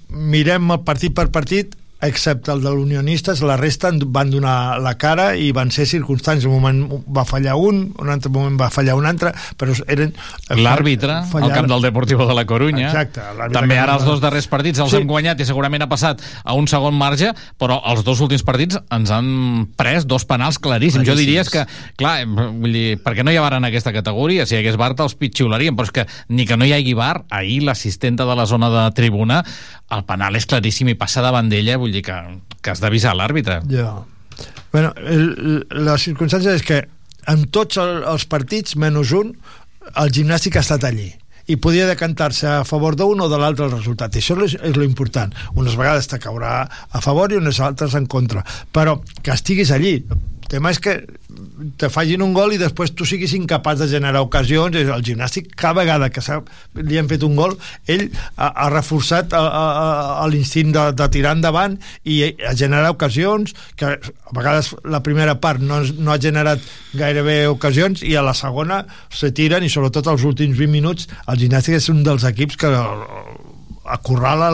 [0.08, 5.32] mirem el partit per partit, excepte el de l'Unionistes, la resta van donar la cara
[5.38, 6.46] i van ser circumstàncies.
[6.50, 10.12] Un moment va fallar un, un altre moment va fallar un altre, però eren...
[10.50, 12.88] L'àrbitre, al camp del Deportivo de la Corunya.
[12.90, 13.22] Exacte.
[13.54, 14.98] També ara els dos darrers partits els Sí.
[15.00, 18.76] hem guanyat i segurament ha passat a un segon marge, però els dos últims partits
[18.92, 19.30] ens han
[19.78, 21.06] pres dos penals claríssims.
[21.08, 21.64] Jo diria que,
[21.96, 24.92] clar, vull dir, perquè no hi ha bar en aquesta categoria, si hi hagués bar
[24.98, 28.46] te'ls pitxiularien, però és que ni que no hi hagi bar, ahir l'assistenta de la
[28.46, 29.42] zona de tribuna,
[29.92, 32.18] el penal és claríssim i passa davant d'ella, vull dir que,
[32.60, 33.60] que has d'avisar l'àrbitre.
[33.70, 34.02] Ja.
[34.72, 34.92] Bueno,
[35.84, 36.82] la circumstància és que
[37.30, 39.34] en tots el, els partits, menys un,
[39.98, 41.10] el gimnàstic ha estat allí
[41.50, 44.14] i podia decantar-se a favor d'un o de l'altre el resultat.
[44.14, 45.32] I això és, és lo important.
[45.58, 48.44] Unes vegades te caurà a favor i unes altres en contra.
[48.72, 49.98] Però que estiguis allí.
[50.52, 50.98] Tema és que
[51.80, 54.76] te facin un gol i després tu siguis incapaç de generar ocasions.
[54.76, 56.20] El gimnàstic, cada vegada que
[56.76, 57.56] li han fet un gol,
[57.88, 58.04] ell
[58.36, 59.32] ha, ha reforçat
[60.28, 65.64] l'instint de, de tirar endavant i a generar ocasions que a vegades la primera part
[65.64, 66.60] no, no ha generat
[66.92, 71.40] gairebé ocasions i a la segona se tiren i sobretot els últims 20 minuts el
[71.40, 72.72] gimnàstic és un dels equips que
[73.96, 74.52] acorrala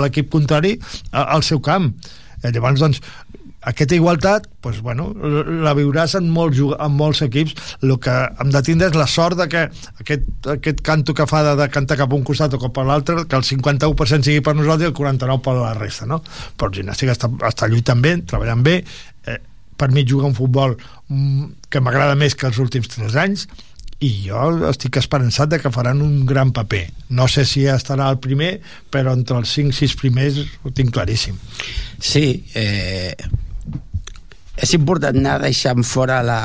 [0.00, 0.78] l'equip contrari
[1.12, 1.92] al seu camp
[2.46, 3.00] Eh, llavors doncs
[3.66, 5.08] aquesta igualtat doncs, bueno,
[5.62, 7.56] la viuràs en molts, en molts equips.
[7.82, 9.66] El que hem de tindre és la sort de que
[10.02, 12.86] aquest, aquest canto que fa de, de cantar cap a un costat o cap a
[12.86, 16.20] l'altre que el 51% sigui per nosaltres i el 49% per la resta no?
[16.56, 18.80] però el gimnàstic està, està lluitant bé treballant bé.
[19.26, 19.38] Eh,
[19.76, 23.48] per mi jugar un futbol mm, que m'agrada més que els últims 3 anys
[24.04, 26.82] i jo estic esperançat de que faran un gran paper.
[27.16, 28.58] No sé si estarà el primer
[28.92, 31.38] però entre els 5-6 primers ho tinc claríssim.
[31.98, 33.16] Sí, eh,
[34.56, 36.40] és important anar deixant fora la,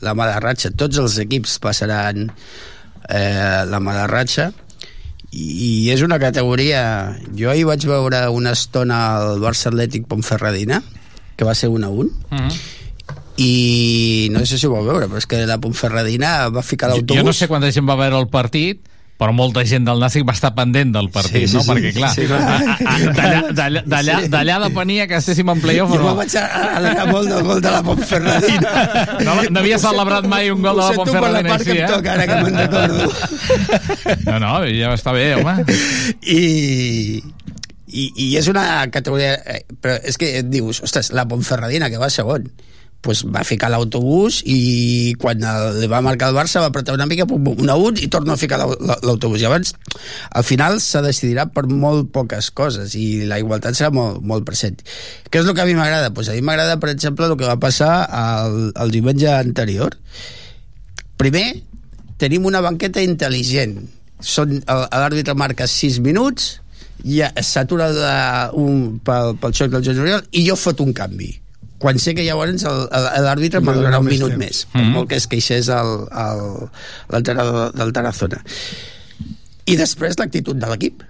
[0.00, 0.70] la mala ratxa.
[0.70, 2.28] Tots els equips passaran
[3.08, 4.50] eh, la mala ratxa
[5.28, 6.80] i és una categoria
[7.36, 10.80] jo ahir vaig veure una estona al Barça Atlètic Pontferradina
[11.36, 12.52] que va ser 1 a 1 Mm -hmm.
[13.36, 16.96] i no sé si ho vau veure però és que la Pontferradina va ficar Jo,
[16.96, 18.80] l'autobús jo no sé quanta gent va veure el partit,
[19.18, 21.62] però molta gent del Nàstic va estar pendent del partit, Sí, sí, no?
[21.64, 21.70] sí.
[21.72, 23.48] Perquè, clar, Sí, clar.
[24.30, 26.10] d'allà- depenia que estéssim en playoff o jo no.
[26.12, 28.72] me vaig alegrar molt del gol de la Pontferradina
[29.26, 31.64] No, no havia celebrat mai un gol de la Ho sento per la Pontferradina part
[31.64, 31.90] que així, em eh?
[31.90, 33.04] toca ara que me'n recordo
[34.30, 35.56] No, no, ja està bé, home.
[36.22, 37.22] i,
[37.88, 41.98] i, i és una categoria eh, però és que et dius, ostres, la Pontferradina que
[42.00, 42.46] va segon
[43.00, 47.06] pues va ficar l'autobús i quan el, li va marcar el Barça va apretar una
[47.06, 49.38] mica, pum, pum, un a un i torna a ficar l'au- la- l'autobús.
[49.40, 49.70] Llavors
[50.34, 54.82] al final se decidirà per molt poques coses i la igualtat serà molt, molt present.
[55.30, 56.10] Què és el que a mi m'agrada?
[56.12, 59.94] Pues a mi m'agrada per exemple el que va passar el, el diumenge anterior.
[61.18, 61.46] Primer
[62.18, 63.78] tenim una banqueta intel·ligent.
[64.18, 66.56] Són, l'àrbitre marca 6 minuts
[67.06, 67.92] ja s'atura
[68.58, 71.28] un, pel, pel xoc del Joan Oriol i jo foto un canvi
[71.78, 74.38] quan sé que llavors l'àrbitre m'ha Li donat dona un minut temps.
[74.38, 74.92] més per Mhm.
[74.92, 75.68] molt que es queixés
[77.10, 78.42] l'entrenador del Tarazona.
[79.68, 81.02] I després l'actitud de l'equip.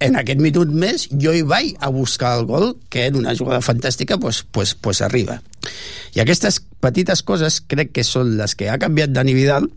[0.00, 3.60] En aquest minut més jo hi vaig a buscar el gol que en una jugada
[3.60, 5.42] fantàstica pues, pues, pues arriba.
[6.14, 9.68] I aquestes petites coses crec que són les que ha canviat Dani Vidal.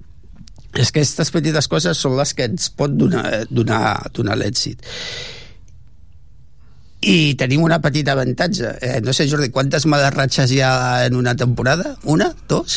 [0.77, 4.79] És que aquestes petites coses són les que ens pot donar, donar, donar l'èxit
[7.01, 11.15] i tenim una petita avantatge eh, no sé Jordi, quantes males ratxes hi ha en
[11.17, 11.95] una temporada?
[12.03, 12.27] Una?
[12.47, 12.75] Dos?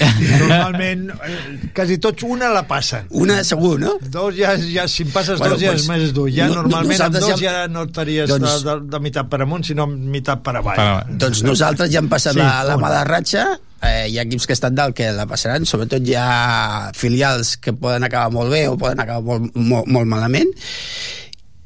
[0.40, 3.06] Normalment, eh, quasi tots una la passen.
[3.10, 3.96] Una segur, no?
[4.00, 6.28] Dos ja, ja si en passes Bueno, dos ja pues, és més dur.
[6.32, 9.28] Ja no- no- normalment amb dos ja- ja no estaries Doncs- de, de, de meitat
[9.28, 10.80] per amunt, sinó meitat per avall.
[10.80, 12.86] Per Doncs nosaltres ja hem passat Sí, la, la una.
[12.88, 13.46] mala ratxa,
[13.82, 17.72] eh, hi ha equips que estan dalt que la passaran, sobretot hi ha filials que
[17.76, 20.48] poden acabar molt bé o poden acabar molt, molt, molt malament,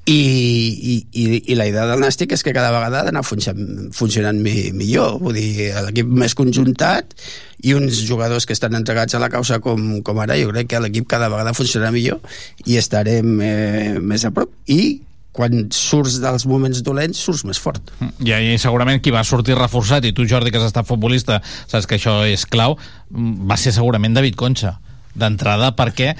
[0.07, 3.89] i, i, i, i la idea del Nàstic és que cada vegada ha d'anar funcionant,
[3.97, 5.17] funcionant mi, millor.
[5.23, 7.17] Vull dir, l'equip més conjuntat
[7.65, 10.83] i uns jugadors que estan entregats a la causa com, com ara, jo crec que
[10.85, 12.21] l'equip cada vegada funcionarà millor
[12.69, 14.53] i estarem eh, més a prop.
[14.69, 15.01] I
[15.35, 17.91] quan surts dels moments dolents surts més fort.
[18.23, 21.89] I, I segurament qui va sortir reforçat, i tu, Jordi, que has estat futbolista, saps
[21.91, 22.77] que això és clau,
[23.11, 24.77] mm, va ser segurament David Concha,
[25.17, 26.13] d'entrada, perquè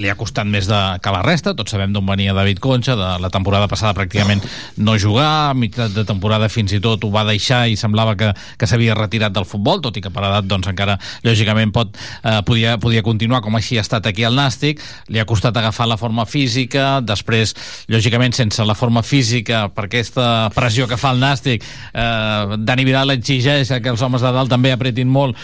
[0.00, 3.10] li ha costat més de que la resta, tots sabem d'on venia David Concha, de
[3.22, 4.42] la temporada passada pràcticament
[4.82, 8.30] no jugar, a meitat de temporada fins i tot ho va deixar i semblava que,
[8.58, 12.40] que s'havia retirat del futbol, tot i que per edat doncs encara lògicament pot, eh,
[12.46, 15.98] podia, podia continuar com així ha estat aquí al Nàstic, li ha costat agafar la
[16.00, 17.54] forma física, després
[17.92, 23.14] lògicament sense la forma física per aquesta pressió que fa el Nàstic eh, Dani Vidal
[23.14, 25.38] exigeix que els homes de dalt també apretin molt.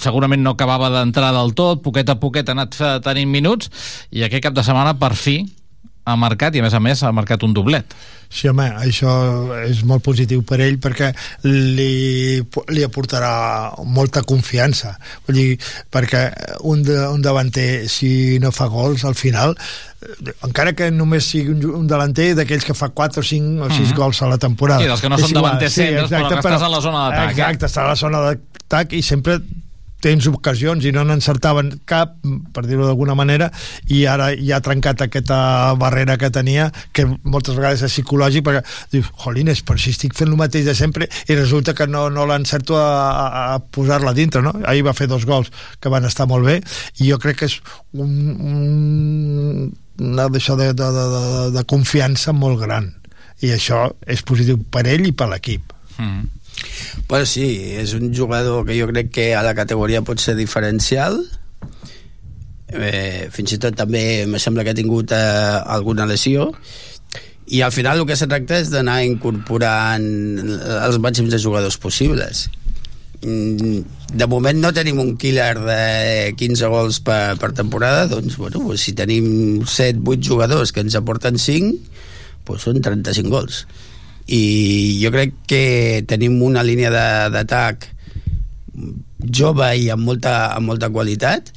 [0.00, 3.70] Segurament no acabava d'entrar del tot poquet a poquet ha anat tenint minuts
[4.10, 5.40] i aquest cap de setmana per fi
[6.08, 7.94] ha marcat i a més a més ha marcat un doblet
[8.30, 9.10] Sí, home, això
[9.66, 11.08] és molt positiu per ell perquè
[11.50, 12.38] li,
[12.70, 14.92] li aportarà molta confiança.
[15.26, 15.56] Vull dir,
[15.90, 16.20] perquè
[16.70, 19.56] un, de, un davanter, si no fa gols, al final,
[19.98, 23.70] eh, encara que només sigui un, un delanter d'aquells que fa 4 o 5 o
[23.72, 23.96] 6 Mhm.
[23.98, 24.84] gols a la temporada.
[24.86, 27.32] Sí, dels que no són davanters centres, però que estàs a la zona d'atac, eh?
[27.34, 29.40] Exacte, està a la zona d'atac i sempre
[30.02, 32.16] tens ocasions i no n'encertaven cap,
[32.54, 33.50] per dir-ho d'alguna manera,
[33.88, 35.40] i ara ja ha trencat aquesta
[35.80, 40.30] barrera que tenia, que moltes vegades és psicològic, perquè dius, jolines, però si estic fent
[40.30, 42.88] el mateix de sempre i resulta que no, no l'encerto a,
[43.28, 44.54] a, posar-la dintre, no?
[44.64, 46.60] Ahir va fer dos gols que van estar molt bé,
[46.98, 47.60] i jo crec que és
[47.92, 48.10] un,
[48.40, 51.22] un una d'això de, de, de, de,
[51.56, 52.88] de confiança molt gran
[53.44, 56.39] i això és positiu per ell i per l'equip mm.
[57.08, 61.18] Bueno, sí, és un jugador que jo crec que a la categoria pot ser diferencial.
[62.70, 65.18] Eh, fins i tot també me sembla que ha tingut eh,
[65.76, 66.52] alguna lesió.
[67.50, 70.06] I al final el que se tracta és d'anar incorporant
[70.46, 72.46] els màxims de jugadors possibles.
[73.20, 73.82] Mm,
[74.16, 78.94] de moment no tenim un killer de 15 gols per, per temporada doncs, bueno, si
[78.96, 81.74] tenim 7-8 jugadors que ens aporten 5
[82.48, 83.66] doncs són 35 gols
[84.30, 85.62] i jo crec que
[86.08, 86.90] tenim una línia
[87.34, 87.88] d'atac
[89.20, 91.50] jove i amb molta, amb molta qualitat.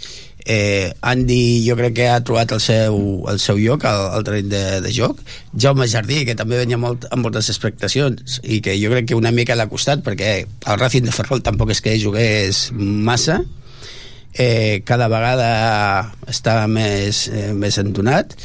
[0.43, 2.97] Eh, Andy jo crec que ha trobat el seu,
[3.31, 5.21] el seu lloc al, al terreny de, de joc.
[5.55, 9.31] Jaume Jardí que també venia molt, amb moltes expectacions i que jo crec que una
[9.31, 13.43] mica l'ha costat perquè el Racing de Ferrol tampoc és que jugués massa
[14.33, 18.35] eh, cada vegada està més, eh, més entonat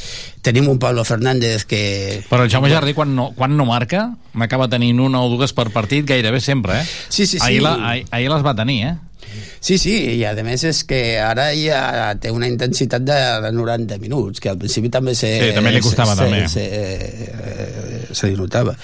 [0.41, 4.69] tenim un Pablo Fernández que Però el Jaume Jardí, quan no, quan no marca, m'acaba
[4.71, 6.87] tenint una o dues per partit gairebé sempre, eh?
[7.09, 7.45] Sí, sí, sí.
[7.45, 8.95] Ahir, la, ahir, ahir les va tenir, eh?
[9.59, 13.99] Sí, sí, i a més és que ara ja té una intensitat de, de 90
[13.99, 16.45] minuts, que al principi també se, Sí, també li costava, se, també.
[16.47, 18.75] Se, se, se li notava.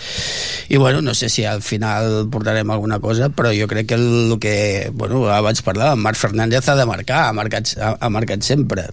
[0.70, 4.32] I bueno, no sé si al final portarem alguna cosa, però jo crec que el,
[4.34, 8.42] el que, bueno, abans parlàvem, Marc Fernández ha de marcar, ha marcat, ha, ha marcat
[8.44, 8.90] sempre.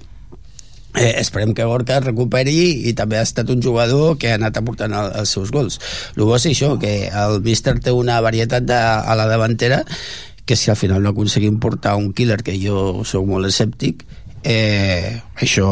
[0.95, 2.53] Eh, esperem que Gorka es recuperi
[2.89, 5.79] i també ha estat un jugador que ha anat aportant el, els seus gols.
[6.19, 9.81] El bo és això, que el míster té una varietat de, a la davantera
[10.45, 14.03] que si al final no aconseguim portar un killer, que jo sóc molt escèptic,
[14.45, 15.71] eh, això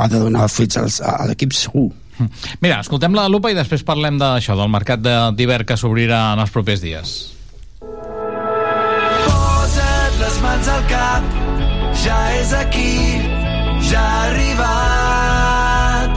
[0.00, 1.90] ha de donar fruits als- a l'equip segur.
[2.64, 6.40] Mira, escoltem la lupa i després parlem d'això, del mercat de- d'hivern que s'obrirà en
[6.44, 7.14] els propers dies.
[9.26, 11.22] Posa't les mans al cap,
[12.04, 12.94] ja és aquí,
[13.90, 16.12] ja ha arribat.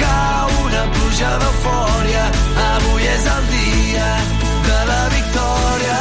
[0.00, 2.24] Cau una pluja d'eufòria,
[2.70, 4.10] avui és el dia
[4.68, 6.00] de la victòria.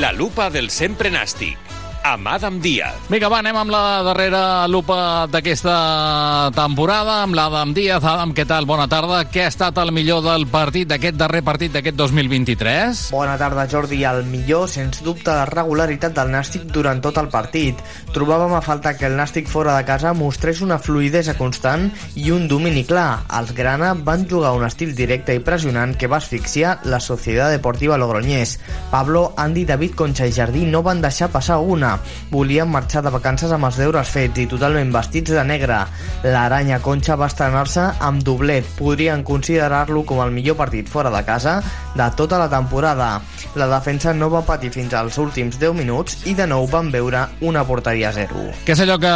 [0.00, 1.58] La lupa del sempre nàstic,
[2.02, 2.96] amb Adam Díaz.
[3.10, 8.04] Vinga, va, anem amb la darrera lupa d'aquesta temporada, amb l'Adam Díaz.
[8.04, 8.66] Adam, què tal?
[8.68, 9.22] Bona tarda.
[9.30, 13.02] Què ha estat el millor del partit, d'aquest darrer partit d'aquest 2023?
[13.14, 14.02] Bona tarda, Jordi.
[14.04, 17.80] El millor, sens dubte, la regularitat del Nàstic durant tot el partit.
[18.14, 22.48] Trobàvem a falta que el Nàstic fora de casa mostrés una fluidesa constant i un
[22.48, 23.24] domini clar.
[23.40, 27.98] Els Grana van jugar un estil directe i pressionant que va asfixiar la Societat Deportiva
[28.00, 28.58] Logroñés.
[28.90, 31.89] Pablo, Andy, David, Concha i Jardí no van deixar passar una.
[32.30, 35.82] Volien marxar de vacances amb els deures fets i totalment vestits de negre.
[36.24, 38.66] L'aranya Concha va estrenar-se amb doblet.
[38.78, 41.60] Podrien considerar-lo com el millor partit fora de casa
[41.94, 43.20] de tota la temporada.
[43.54, 47.24] La defensa no va patir fins als últims 10 minuts i de nou van veure
[47.40, 48.44] una porteria a zero.
[48.66, 49.14] Què és allò que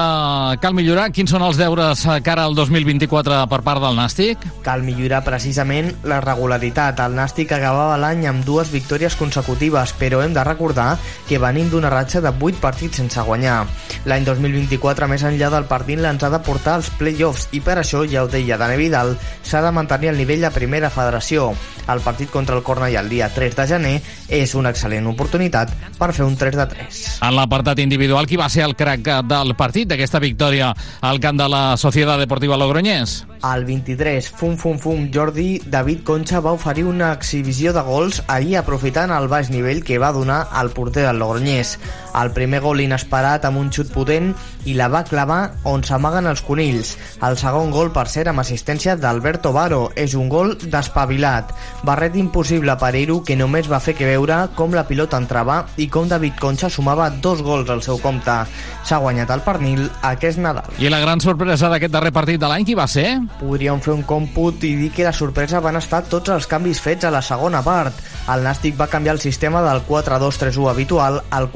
[0.63, 1.11] cal millorar?
[1.15, 4.43] Quins són els deures a cara al 2024 per part del Nàstic?
[4.67, 7.01] Cal millorar precisament la regularitat.
[7.05, 10.95] El Nàstic acabava l'any amb dues victòries consecutives, però hem de recordar
[11.29, 13.61] que venim d'una ratxa de 8 partits sense guanyar.
[14.09, 18.05] L'any 2024, més enllà del partit, l'ens ha de portar als play-offs i per això,
[18.09, 21.53] ja ho deia Dani Vidal, s'ha de mantenir el nivell a primera federació.
[21.85, 23.95] El partit contra el Cornellà el dia 3 de gener
[24.33, 27.01] és una excel·lent oportunitat per fer un 3 de 3.
[27.29, 30.73] En l'apartat individual, qui va ser el crac del partit, d'aquesta victòria
[31.05, 33.25] al camp de la Societat Deportiva Logroñés?
[33.45, 38.57] Al 23, fum fum fum, Jordi David Concha va oferir una exhibició de gols ahir
[38.57, 41.77] aprofitant el baix nivell que va donar al porter del Logroñés.
[42.15, 44.33] El primer gol inesperat amb un xut potent
[44.65, 46.95] i la va clavar on s'amaguen els conills.
[47.27, 49.89] El segon gol, per cert, amb assistència d'Alberto Baro.
[49.97, 51.51] És un gol despavilat.
[51.85, 55.89] Barret impossible per Eru que només va fer que veure com la pilota entrava i
[55.91, 58.37] com David Concha sumava dos gols al seu compte.
[58.85, 60.71] S'ha guanyat el pernil aquest Nadal.
[60.79, 63.07] I la gran sorpresa d'aquest darrer partit de l'any, qui va ser?
[63.41, 67.09] Podríem fer un còmput i dir que la sorpresa van estar tots els canvis fets
[67.09, 67.97] a la segona part.
[68.31, 71.51] El Nàstic va canviar el sistema del 4-2-3-1 habitual al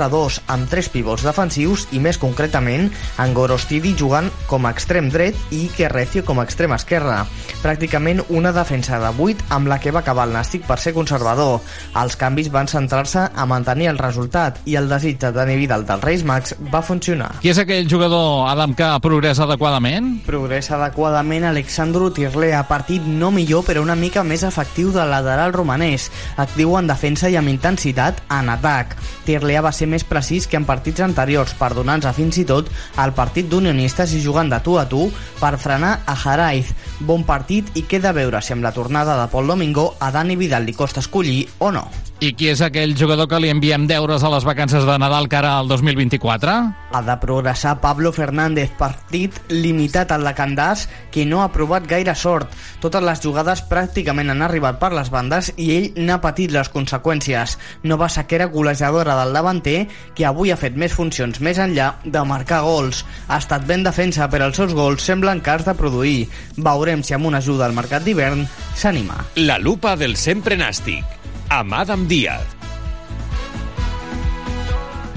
[0.00, 2.88] 4-4-2 amb tres pivots defensius i més concretament
[3.20, 7.24] en Gorostidi jugant com a extrem dret i Ike Recio com a extrem esquerre.
[7.60, 11.60] Pràcticament una defensa de 8 amb la que va acabar el Nàstic per ser conservador.
[12.00, 16.04] Els canvis van centrar-se a mantenir el resultat i el desig de Dani Vidal dels
[16.04, 17.34] Reis Mags va funcionar.
[17.42, 20.12] Qui és aquell jugador, Adam, que progressa adequadament?
[20.26, 26.08] Progressa adequadament Alexandru Tirlea, partit no millor però una mica més efectiu del lateral romanès,
[26.40, 28.96] actiu en defensa i amb intensitat en atac.
[29.26, 32.70] Tirlea va ser més precís que en partits anteriors, perdonant-se fins i tot
[33.02, 35.08] al partit d'unionistes i jugant de tu a tu
[35.40, 36.70] per frenar a Jaraiz.
[37.00, 40.38] Bon partit i queda a veure si amb la tornada de Pol Domingo a Dani
[40.40, 41.88] Vidal li costa escollir o no.
[42.20, 45.54] I qui és aquell jugador que li enviem deures a les vacances de Nadal cara
[45.56, 46.52] al 2024?
[46.92, 50.82] Ha de progressar Pablo Fernández, partit limitat al de Candàs,
[51.14, 52.52] que no ha provat gaire sort.
[52.84, 57.56] Totes les jugades pràcticament han arribat per les bandes i ell n'ha patit les conseqüències.
[57.88, 62.60] Nova sequera golejadora del davanter, que avui ha fet més funcions més enllà de marcar
[62.68, 63.00] gols.
[63.28, 66.28] Ha estat ben defensa, però els seus gols semblen cars de produir.
[66.60, 68.44] Veurem si amb una ajuda al mercat d'hivern
[68.76, 69.22] s'anima.
[69.40, 71.19] La lupa del sempre nàstic,
[71.50, 72.56] amb Adam Díaz.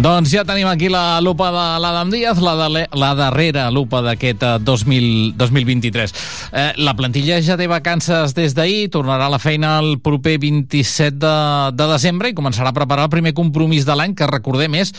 [0.03, 4.41] Doncs ja tenim aquí la lupa de l'Adam Díaz, la, de, la darrera lupa d'aquest
[4.43, 6.15] eh, 2000, 2023.
[6.49, 11.15] Eh, la plantilla ja té vacances des d'ahir, tornarà a la feina el proper 27
[11.21, 11.37] de,
[11.77, 14.91] de desembre i començarà a preparar el primer compromís de l'any, que recordem és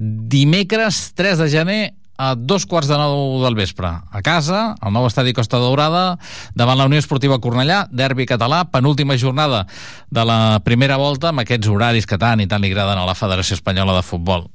[0.00, 1.80] dimecres 3 de gener
[2.20, 3.88] a dos quarts de nou del vespre.
[3.88, 6.18] A casa, al nou estadi Costa Daurada,
[6.52, 9.64] davant la Unió Esportiva Cornellà, derbi català, penúltima jornada
[10.12, 13.16] de la primera volta, amb aquests horaris que tant i tant li agraden a la
[13.16, 14.50] Federació Espanyola de Futbol.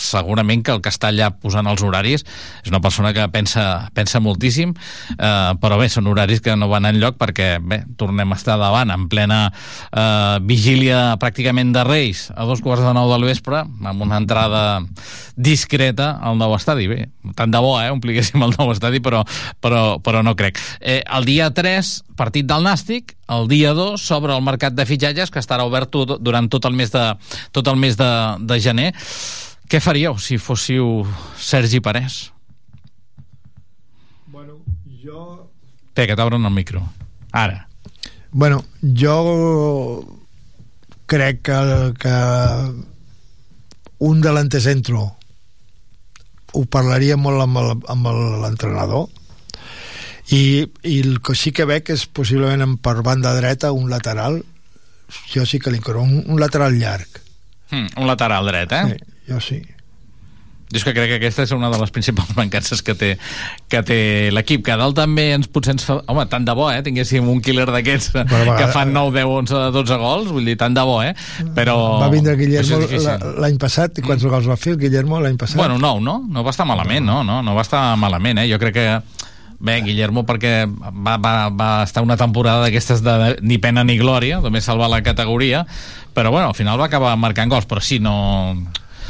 [0.00, 4.20] Segurament que el que està allà posant els horaris és una persona que pensa, pensa
[4.22, 4.72] moltíssim,
[5.16, 8.92] eh, però bé, són horaris que no van enlloc perquè, bé, tornem a estar davant
[8.94, 14.06] en plena eh, vigília pràcticament de Reis a dos quarts de nou del vespre, amb
[14.06, 14.62] una entrada
[15.36, 16.88] discreta al nou estadi.
[16.90, 19.24] Bé, tant de bo, eh, ompliguéssim el nou estadi, però,
[19.60, 20.60] però, però no crec.
[20.80, 25.30] Eh, el dia 3, partit del Nàstic, el dia 2 s'obre el mercat de fitxatges
[25.30, 27.04] que estarà obert tot, durant tot el mes de,
[27.52, 28.10] tot el mes de,
[28.40, 28.90] de gener.
[29.70, 31.04] Què faríeu si fóssiu
[31.38, 32.32] Sergi Parés?
[34.26, 34.58] Bueno,
[35.02, 35.50] jo...
[35.94, 36.82] Té, que t'obren el micro.
[37.32, 37.68] Ara.
[38.32, 40.04] Bueno, jo
[41.10, 41.58] crec que,
[41.98, 42.16] que
[43.98, 45.16] un delanter centro
[46.54, 47.42] ho parlaria molt
[47.90, 48.06] amb
[48.42, 49.08] l'entrenador
[50.34, 54.40] i, i el que sí que veig és possiblement en- per banda dreta un lateral
[55.34, 57.18] jo sí que li inclou un, un lateral llarg
[57.70, 58.86] Hmm, un lateral dret, eh?
[58.90, 59.62] Sí, jo sí.
[60.70, 63.10] Jo és que crec que aquesta és una de les principals mancances que té,
[63.70, 63.98] que té
[64.30, 65.96] l'equip, que a dalt també ens potser ens fa...
[66.10, 66.78] Home, tant de bo, eh?
[66.86, 70.76] Tinguéssim un killer d'aquests Però, que fan 9, 10, 11, 12 gols, vull dir, tant
[70.76, 71.10] de bo, eh?
[71.56, 71.74] Però...
[72.04, 72.78] va vindre Guillermo
[73.42, 76.46] l'any passat i quants gols va fer el Guillermo l'any passat Bueno, no, no, no
[76.46, 78.46] va estar malament, no, no, no va estar malament, eh?
[78.52, 78.86] Jo crec que
[79.60, 84.38] Bé, Guillermo perquè va, va, va estar una temporada d'aquestes de ni pena ni glòria,
[84.40, 85.66] només salvar la categoria,
[86.16, 88.54] però bueno, al final va acabar marcant gols, però sí, no...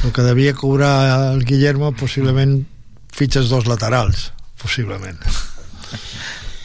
[0.04, 2.62] el que devia cobrar el Guillermo possiblement
[3.12, 4.30] fitxes dos laterals
[4.60, 5.18] possiblement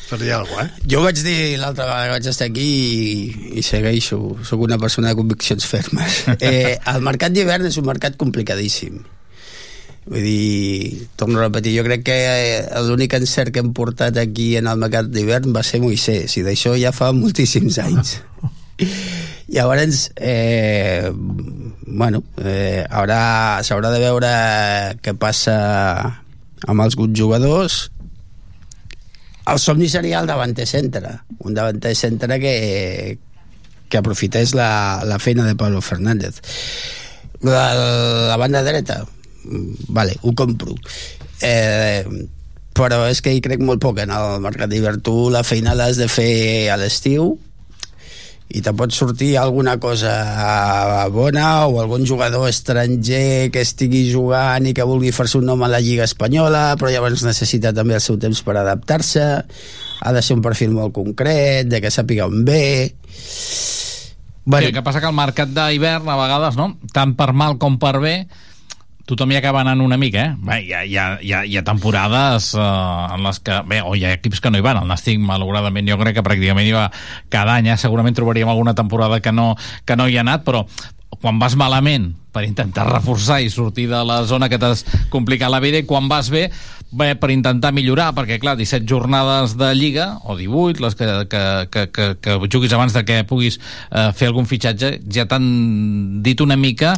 [0.10, 0.88] per dir alguna cosa, eh?
[0.92, 5.12] Jo vaig dir l'altra vegada que vaig estar aquí i, i segueixo, sóc una persona
[5.12, 6.24] de conviccions fermes.
[6.46, 9.00] Eh, el mercat d'hivern és un mercat complicadíssim.
[10.06, 14.52] Vull dir, torno a repetir, jo crec que eh, l'únic encert que hem portat aquí
[14.60, 18.20] en el mercat d'hivern va ser Moisès, i d'això ja fa moltíssims anys.
[19.48, 24.32] Llavors, eh, bueno, eh, haurà, s'haurà de veure
[25.06, 25.56] què passa
[26.66, 27.86] amb els jugadors.
[29.46, 33.18] El somni seria el davanter centre un davanter centre que,
[33.88, 36.42] que aprofités la, la feina de Pablo Fernández.
[37.42, 37.74] La,
[38.28, 39.04] la banda dreta
[39.44, 40.76] mm, vale, ho compro.
[41.42, 42.04] Eh,
[42.76, 46.00] però és que hi crec molt poc en el mercat d'hivern tu la feina l'has
[46.02, 47.36] de fer a l'estiu
[48.50, 54.74] i te pot sortir alguna cosa bona o algun jugador estranger que estigui jugant i
[54.78, 58.20] que vulgui fer-se un nom a la Lliga Espanyola però llavors necessita també el seu
[58.22, 59.26] temps per adaptar-se
[60.06, 62.66] ha de ser un perfil molt concret de que sàpiga on ve
[64.46, 64.68] Bueno.
[64.68, 66.76] Sí, que passa que el mercat d'hivern, a vegades, no?
[66.94, 68.14] tant per mal com per bé,
[69.06, 70.34] tothom hi acaba anant una mica, eh?
[70.42, 72.66] Bé, hi, ha, hi, ha, hi, ha, hi ha temporades eh,
[73.16, 73.62] en les que...
[73.70, 74.82] Bé, o hi ha equips que no hi van.
[74.82, 76.90] El Nàstic, malauradament, jo crec que pràcticament hi va
[77.34, 77.70] cada any.
[77.70, 77.80] Eh?
[77.82, 79.54] Segurament trobaríem alguna temporada que no,
[79.86, 80.66] que no hi ha anat, però
[81.22, 84.84] quan vas malament per intentar reforçar i sortir de la zona que t'has
[85.14, 86.50] complicat la vida i quan vas bé
[86.92, 91.44] bé, per intentar millorar, perquè clar, 17 jornades de Lliga, o 18 les que, que,
[91.72, 96.42] que, que, que juguis abans de que puguis eh, fer algun fitxatge ja t'han dit
[96.44, 96.96] una mica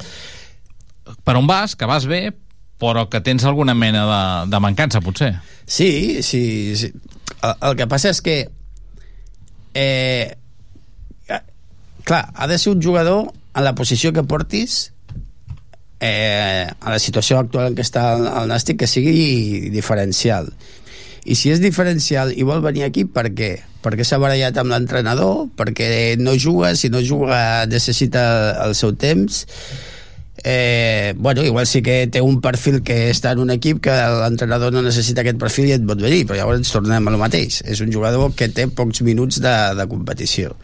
[1.23, 2.31] per on vas, que vas bé
[2.77, 5.31] però que tens alguna mena de, de mancança, potser.
[5.65, 6.91] Sí, sí, sí.
[7.41, 8.35] El, el que passa és que
[9.73, 10.37] eh,
[12.07, 14.93] clar, ha de ser un jugador en la posició que portis
[15.99, 20.51] eh, a la situació actual en què està el, el Nàstic que sigui diferencial
[21.27, 23.57] i si és diferencial i vol venir aquí per què?
[23.83, 28.23] perquè s'ha barallat amb l'entrenador perquè no juga, si no juga necessita
[28.63, 29.45] el seu temps
[30.43, 34.73] eh, bueno, igual sí que té un perfil que està en un equip que l'entrenador
[34.73, 37.61] no necessita aquest perfil i et pot venir, però llavors ens tornem a lo mateix.
[37.65, 40.55] És un jugador que té pocs minuts de, de competició.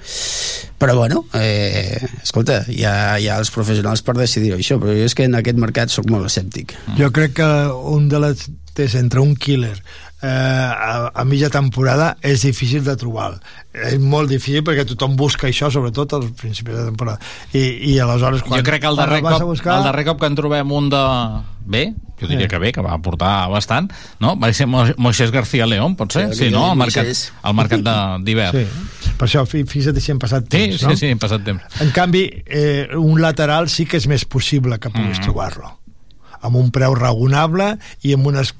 [0.82, 5.08] Però bueno, eh, escolta, hi ha, hi ha els professionals per decidir això, però jo
[5.08, 6.76] és que en aquest mercat sóc molt escèptic.
[7.00, 7.54] Jo crec que
[7.94, 9.76] un de les és entre un killer
[10.24, 13.34] eh, a, a mitja temporada és difícil de trobar
[13.74, 17.20] és molt difícil perquè tothom busca això sobretot als principis de temporada
[17.52, 20.30] i, i aleshores quan, jo crec que el darrer, cop, buscar el darrer cop que
[20.32, 21.04] en trobem un de
[21.66, 22.50] bé, jo diria Sí.
[22.52, 24.34] que bé, que va aportar bastant, no?
[24.40, 26.34] Va ser Mo Moisés García León, pot ser?
[26.36, 26.72] Sí, Sí, no?
[26.72, 27.08] Al mercat,
[27.42, 28.58] al mercat de- d'hivern.
[28.66, 29.14] Sí.
[29.18, 30.96] Per això, fixa't si hem passat Sí, temps, sí, no?
[31.00, 31.64] sí, hem passat temps.
[31.82, 35.24] En canvi, eh, un lateral sí que és més possible que puguis Mm.
[35.24, 35.72] trobar-lo
[36.44, 38.54] amb un preu raonable i amb unes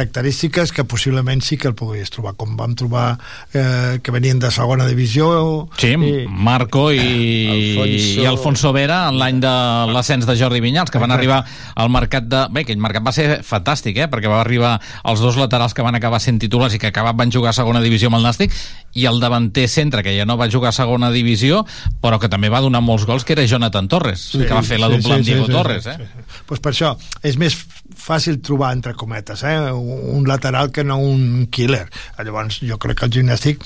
[0.00, 3.18] característiques que possiblement sí que el puguis trobar, com vam trobar
[3.52, 9.18] eh, que venien de segona divisió Sí, i, Marco i Alfonso- i Alfonso Vera en
[9.20, 9.52] l'any de
[9.92, 11.18] l'ascens de Jordi Vinyals, que van Exacte.
[11.20, 12.44] arribar al mercat de...
[12.54, 14.08] Bé, aquell mercat va ser fantàstic, eh?
[14.10, 14.76] perquè va arribar
[15.10, 17.80] els dos laterals que van acabar sent titulars i que acabat van jugar a segona
[17.82, 18.54] divisió amb el Nàstic,
[18.94, 21.62] i el davanter centre, que ja no va jugar a segona divisió,
[22.02, 24.90] però que també va donar molts gols, que era Jonathan Torres, que va fer la
[24.90, 25.86] dubla amb Diego Torres.
[25.86, 26.08] Eh?
[26.48, 27.54] Pues per això, és més
[28.00, 29.56] fàcil trobar, entre cometes, eh?
[29.70, 31.86] un lateral que no un killer.
[32.18, 33.62] Llavors, jo crec que el gimnàstic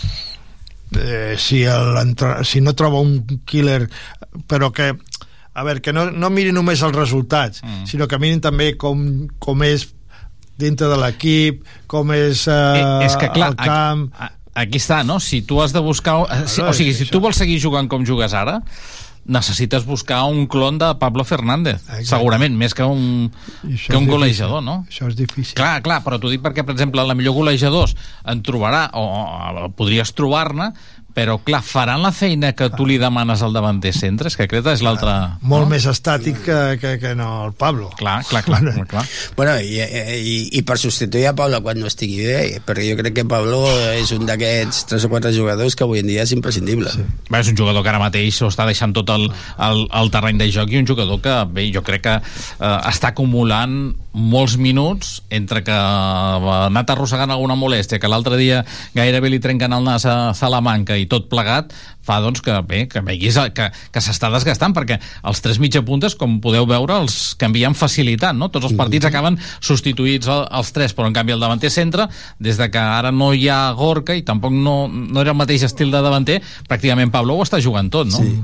[0.96, 3.88] eh, si, el, si no troba un killer
[4.48, 4.94] però que
[5.54, 7.84] a veure, que no, no mirin només els resultats mm.
[7.90, 9.86] sinó que mirin també com, com és
[10.58, 15.02] dintre de l'equip com és eh, Eh, és que, clar, el camp Aquí, aquí està,
[15.06, 15.20] no?
[15.20, 16.20] Si tu has de buscar...
[16.30, 18.60] eh, Si, o sigui, si tu vols seguir jugant com jugues ara,
[19.24, 22.10] necessites buscar un clon de Pablo Fernández, Exacte.
[22.10, 23.30] segurament, més que un,
[23.64, 24.82] que un golejador, no?
[24.88, 27.96] això és difícil Clar, clar, però t'ho dic perquè, per exemple, la millor golejadors
[28.28, 29.04] en trobarà, o,
[29.64, 30.74] o podries trobar-ne,
[31.14, 34.30] però, clar, faran la feina que tu li demanes al davanter centre?
[34.30, 35.12] És que aquest és l'altre...
[35.46, 38.60] molt més estàtic que, que, que no el Pablo clar, clar, clar,
[38.90, 39.04] clar.
[39.36, 43.18] Bueno, i, i, i per substituir a Pablo quan no estigui bé, perquè jo crec
[43.20, 43.62] que Pablo
[43.94, 46.92] és un d'aquests tres o quatre jugadors que avui en dia és imprescindible.
[46.94, 47.06] Sí.
[47.30, 49.28] Bé, és un jugador que ara mateix ho està deixant tot el,
[49.68, 53.14] el, el terreny de joc i un jugador que, bé, jo crec que eh, està
[53.14, 58.62] acumulant molts minuts entre que ha anat arrossegant alguna molèstia, que l'altre dia
[58.94, 63.02] gairebé li trenquen el nas a Salamanca i tot plegat, fa doncs que bé, que
[63.04, 67.74] veguis que, que s'està desgastant perquè els tres mitja puntes, com podeu veure els canvien
[67.74, 68.50] facilitat, no?
[68.54, 72.06] Tots els partits acaben substituïts els tres, però en canvi el davanter centre,
[72.38, 75.66] des de que ara no hi ha Gorka i tampoc no, no era el mateix
[75.66, 76.38] estil de davanter,
[76.68, 78.22] pràcticament Pablo ho està jugant tot, no?
[78.22, 78.36] Sí.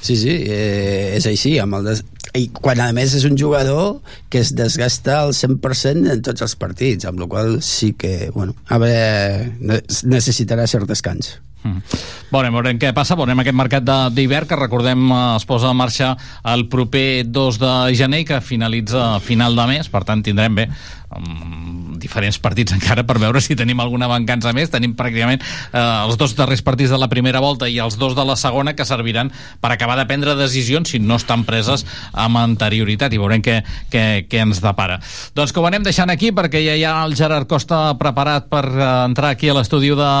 [0.00, 1.56] Sí, sí, eh, és així.
[1.58, 2.04] Amb el des...
[2.38, 3.98] I quan a més és un jugador
[4.30, 8.54] que es desgasta al 100% en tots els partits, amb la qual sí que, bueno,
[8.68, 11.34] a veure, ne- necessitarà cert descans.
[11.64, 11.82] Mm.
[12.28, 16.12] Veurem, veurem què passa, veurem aquest mercat d'hivern que recordem eh, es posa en marxa
[16.52, 20.68] el proper 2 de gener que finalitza a final de mes, per tant tindrem bé
[21.16, 24.70] um, diferents partits encara per veure si tenim alguna mancança més.
[24.72, 28.26] Tenim pràcticament eh, els dos darrers partits de la primera volta i els dos de
[28.28, 33.14] la segona que serviran per acabar de prendre decisions si no estan preses amb anterioritat.
[33.14, 33.60] I veurem què,
[33.92, 35.00] què, què ens depara.
[35.36, 38.66] Doncs que ho anem deixant aquí perquè ja hi ha el Gerard Costa preparat per
[38.68, 40.12] eh, entrar aquí a l'estudi de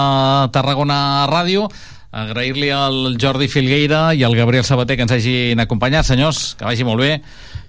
[0.54, 1.68] Tarragona Ràdio
[2.10, 6.06] agrair-li al Jordi Filgueira i al Gabriel Sabater que ens hagin acompanyat.
[6.08, 7.18] Senyors, que vagi molt bé,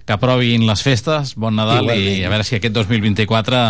[0.06, 2.06] que aprovin les festes, bon Nadal Igualment.
[2.18, 3.60] i a veure si aquest 2024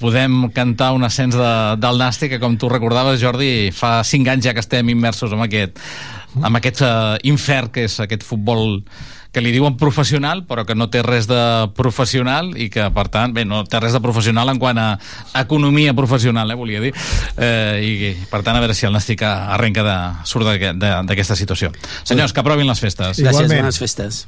[0.00, 4.50] podem cantar un ascens de, del Nàstic que com tu recordaves Jordi, fa 5 anys
[4.50, 5.78] ja que estem immersos en aquest,
[6.42, 8.82] en aquest uh, infern que és aquest futbol
[9.32, 11.40] que li diuen professional però que no té res de
[11.76, 14.88] professional i que per tant, bé, no té res de professional en quant a
[15.42, 16.92] economia professional eh, volia dir,
[17.36, 21.72] eh, i per tant a veure si el Nàstic arrenca de, surt d'aquesta situació.
[22.02, 23.22] Senyors, que aprovin les festes.
[23.22, 24.24] Gràcies, bones festes.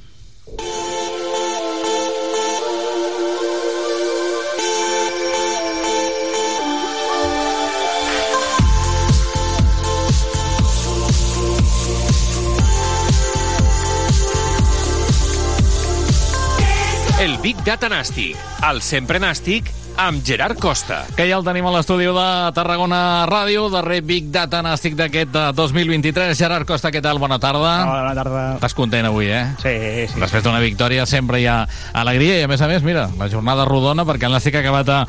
[17.62, 18.34] Data Nàstic,
[18.66, 19.68] el sempre nàstic,
[20.02, 21.02] amb Gerard Costa.
[21.14, 22.24] Que ja el tenim a l'estudi de
[22.56, 26.32] Tarragona Ràdio, darrer Big Data Nàstic d'aquest eh, 2023.
[26.38, 27.20] Gerard Costa, què tal?
[27.22, 27.74] Bona tarda.
[27.86, 28.42] Bona tarda.
[28.56, 29.44] Estàs content avui, eh?
[29.62, 29.74] Sí,
[30.10, 30.18] sí.
[30.18, 31.60] Després d'una victòria sempre hi ha
[32.02, 34.90] alegria i a més a més, mira, la jornada rodona perquè el Nàstic ha acabat
[34.90, 35.00] a,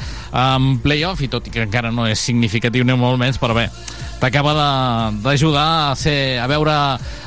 [0.45, 3.65] amb playoff i tot i que encara no és significatiu ni molt menys, però bé,
[4.21, 6.75] t'acaba de- d'ajudar a, ser, a veure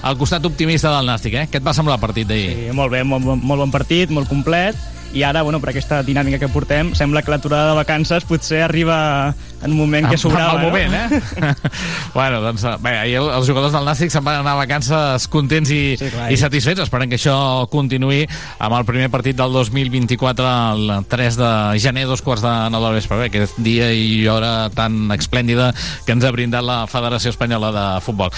[0.06, 1.48] el costat optimista del Nàstic, eh?
[1.50, 2.52] Què et va semblar el partit d'ahir?
[2.60, 4.76] Sí, molt bé, molt, molt bon partit, molt complet,
[5.16, 9.34] i ara, bueno, per aquesta dinàmica que portem, sembla que l'aturada de vacances potser arriba
[9.62, 11.54] en un moment que En- sobrava, en moment, eh?
[12.14, 15.26] bueno, doncs, eh, bé, ahir el- els jugadors del Nàstic se'n van anar a vacances
[15.32, 16.28] contents i, sí, clar.
[16.32, 16.82] i satisfets.
[16.84, 17.36] Esperem que això
[17.72, 18.26] continuï
[18.58, 21.50] amb el primer partit del 2024 el 3 de
[21.80, 23.16] gener, dos quarts de nou del vespre.
[23.24, 25.72] Bé, aquest dia i hora tan esplèndida
[26.04, 28.30] que ens ha brindat la Federació Espanyola de Futbol.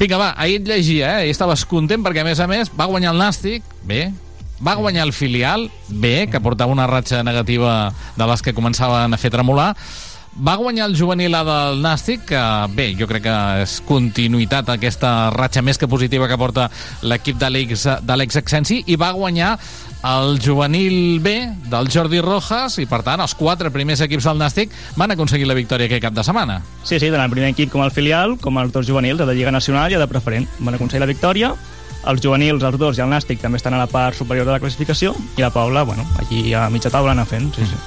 [0.00, 1.22] Vinga, va, ahir et llegia, eh?
[1.24, 4.08] Ahir estaves content perquè, a més a més, va guanyar el Nàstic, bé,
[4.62, 9.20] va guanyar el filial, bé, que portava una ratxa negativa de les que començaven a
[9.20, 9.72] fer tremolar,
[10.34, 12.42] va guanyar el juvenil A del Nàstic, que
[12.74, 16.68] bé, jo crec que és continuïtat aquesta ratxa més que positiva que porta
[17.06, 19.54] l'equip de l'ex de l'ex Exensi, i va guanyar
[20.04, 21.36] el juvenil B
[21.70, 25.56] del Jordi Rojas, i per tant els quatre primers equips del Nàstic van aconseguir la
[25.56, 26.60] victòria aquest cap de setmana.
[26.82, 29.54] Sí, sí, tant el primer equip com el filial, com els dos juvenils, de Lliga
[29.54, 30.50] Nacional i de Preferent.
[30.58, 31.54] Van aconseguir la victòria,
[32.10, 34.60] els juvenils, els dos i el Nàstic també estan a la part superior de la
[34.62, 37.50] classificació i la Paula, bueno, allí a mitja taula anar fent.
[37.56, 37.80] Sí, sí.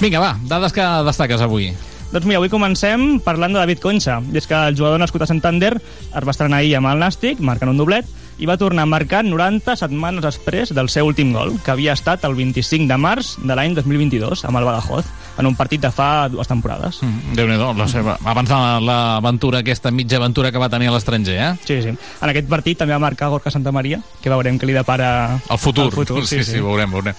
[0.00, 1.72] Vinga, va, dades que destaques avui.
[2.14, 4.20] Doncs mira, avui comencem parlant de David Concha.
[4.30, 7.40] I és que el jugador nascut a Santander es va estrenar ahir amb el Nàstic,
[7.42, 8.06] marcant un doblet,
[8.38, 12.24] i va tornar a marcar 90 setmanes després del seu últim gol, que havia estat
[12.28, 16.28] el 25 de març de l'any 2022, amb el Badajoz, en un partit de fa
[16.30, 17.00] dues temporades.
[17.02, 21.36] Mm, Déu-n'hi-do, la seva, abans de l'aventura, aquesta mitja aventura que va tenir a l'estranger,
[21.40, 21.52] eh?
[21.66, 21.90] Sí, sí.
[21.94, 25.90] En aquest partit també va marcar Gorka Santamaria, que veurem que li depara El futur.
[25.90, 26.52] El futur sí, sí.
[26.56, 27.14] sí, veurem, veurem.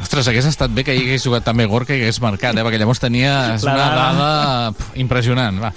[0.00, 2.62] Ostres, hagués estat bé que hi hagués jugat també Gorka i hagués marcat, eh?
[2.64, 4.30] perquè llavors tenia una dada.
[4.96, 5.58] impressionant.
[5.60, 5.74] Va.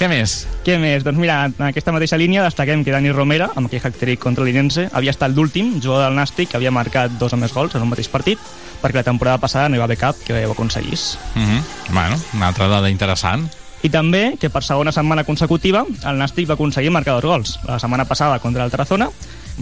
[0.00, 0.46] Què més?
[0.66, 1.04] Què més?
[1.06, 4.88] Doncs mira, en aquesta mateixa línia destaquem que Dani Romera, amb aquell hack-trick contra l'Inense,
[4.96, 7.92] havia estat l'últim jugador del Nàstic que havia marcat dos o més gols en un
[7.92, 8.40] mateix partit,
[8.82, 11.18] perquè la temporada passada no hi va haver cap que ho aconseguís.
[11.34, 11.62] Mm -hmm.
[11.92, 13.48] Bueno, una altra dada interessant.
[13.82, 17.60] I també que per segona setmana consecutiva el Nàstic va aconseguir marcar dos gols.
[17.66, 19.08] La setmana passada contra el Tarazona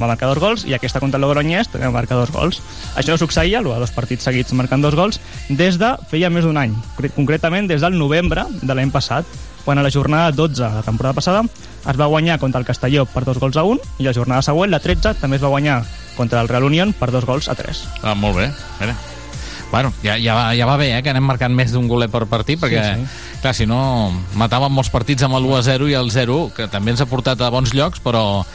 [0.00, 2.60] va marcar dos gols i aquesta contra el Logroñés també va marcar dos gols.
[2.96, 6.56] Això no succeïa, de dos partits seguits marcant dos gols, des de feia més d'un
[6.56, 9.24] any, concre- concretament des del novembre de l'any passat,
[9.64, 11.42] quan a la jornada 12 de la temporada passada
[11.88, 14.70] es va guanyar contra el Castelló per dos gols a un i la jornada següent,
[14.70, 15.84] la 13, també es va guanyar
[16.18, 17.86] contra el Real Unión per dos gols a tres.
[18.02, 18.50] Ah, molt bé.
[18.82, 18.98] Mira.
[19.70, 22.24] Bueno, ja, ja, va, ja va bé, eh, que anem marcant més d'un goler per
[22.26, 23.80] partit, perquè, Sí, sí, clar, si no,
[24.40, 27.50] matàvem molts partits amb el 1-0 i el 0 que també ens ha portat a
[27.52, 28.46] bons llocs, però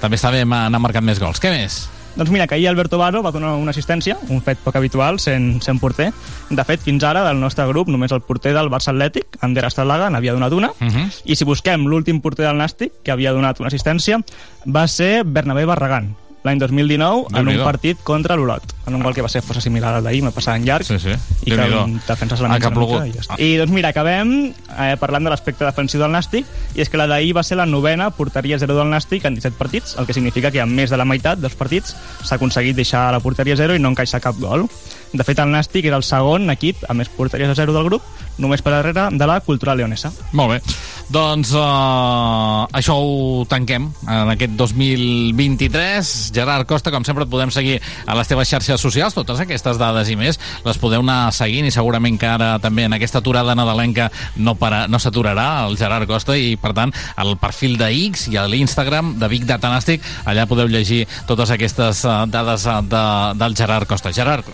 [0.00, 1.42] també està bé anar marcant més gols.
[1.42, 1.82] Què més?
[2.14, 5.62] Doncs mira, que ahir Alberto Varo va donar una assistència, un fet poc habitual, sent,
[5.64, 6.10] sent porter.
[6.50, 10.10] De fet, fins ara, del nostre grup, només el porter del Barça Atlètic, Ander Estalaga,
[10.12, 10.72] n'havia donat una.
[10.78, 11.06] Uh -huh.
[11.24, 14.20] I si busquem l'últim porter del Nàstic, que havia donat una assistència,
[14.66, 19.22] va ser Bernabé Barragán, l'any 2019, en un partit contra l'Olot, en un gol que
[19.22, 21.12] va ser força similar al d'ahir, me passava en llarg, Sí, sí.
[21.46, 23.36] i que un defensa la Ah, mica i ja està.
[23.38, 27.06] I doncs mira, acabem eh, parlant de l'aspecte defensiu del Nàstic, i és que la
[27.06, 30.50] d'ahir va ser la novena porteria 0 del Nàstic en 17 partits, el que significa
[30.50, 33.78] que en més de la meitat dels partits s'ha aconseguit deixar la porteria 0 i
[33.78, 34.66] no encaixar cap gol.
[35.12, 38.02] De fet, el Nàstic era el segon equip a més porteries a 0 del grup,
[38.38, 40.10] només per darrere de la Cultural Leonesa.
[40.32, 40.60] Molt bé.
[41.12, 46.12] Doncs uh, això ho tanquem en aquest 2023.
[46.32, 47.74] Gerard Costa, com sempre, et podem seguir
[48.06, 49.12] a les teves xarxes socials.
[49.12, 52.96] Totes aquestes dades i més les podeu anar seguint i segurament que ara també en
[52.96, 54.08] aquesta aturada nadalenca
[54.40, 58.40] no, para, no s'aturarà el Gerard Costa i, per tant, al perfil de X i
[58.40, 63.04] a l'Instagram de Big Data Nàstic, allà podeu llegir totes aquestes uh, dades uh, de,
[63.42, 64.16] del Gerard Costa.
[64.16, 64.48] Gerard,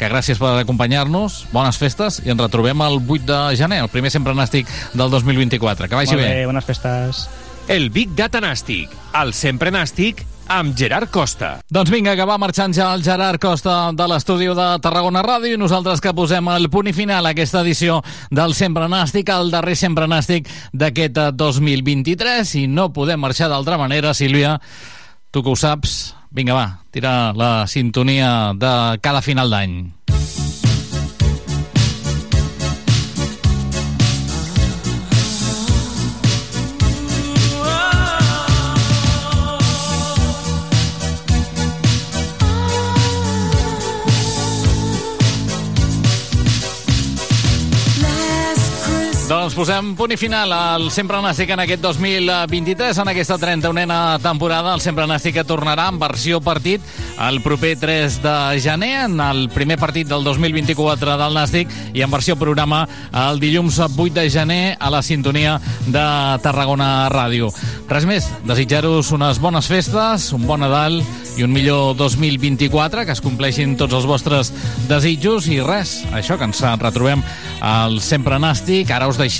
[0.00, 4.10] que gràcies per acompanyar-nos, bones festes i ens retrobem el 8 de gener, el primer
[4.12, 5.88] sempre nàstic del 2024.
[5.90, 6.46] Que vagi Molt bé, bé.
[6.48, 7.28] bones festes.
[7.70, 8.90] El Big Data Nàstic,
[9.20, 11.60] el sempre nàstic, amb Gerard Costa.
[11.70, 15.60] Doncs vinga, que va marxant ja el Gerard Costa de l'estudi de Tarragona Ràdio i
[15.60, 18.00] nosaltres que posem el punt i final a aquesta edició
[18.34, 23.78] del Sempre Nàstic, el darrer Sempre Nàstic d'aquest eh, 2023 i no podem marxar d'altra
[23.78, 24.56] manera, Sílvia,
[25.30, 28.72] tu que ho saps, vinga va, tira la sintonia de
[29.02, 29.74] cada final d'any.
[49.50, 54.76] Doncs posem punt i final al Sempre Nàstic en aquest 2023, en aquesta 31a temporada.
[54.76, 56.84] El Sempre Nàstic que tornarà en versió partit
[57.18, 62.14] el proper 3 de gener, en el primer partit del 2024 del Nàstic, i en
[62.14, 65.56] versió programa el dilluns 8 de gener a la sintonia
[65.88, 66.06] de
[66.46, 67.50] Tarragona Ràdio.
[67.90, 71.00] Res més, desitjar-vos unes bones festes, un bon Nadal
[71.34, 74.54] i un millor 2024, que es compleixin tots els vostres
[74.86, 77.26] desitjos i res, això que ens retrobem
[77.66, 78.94] al Sempre Nàstic.
[78.94, 79.39] Ara us deixem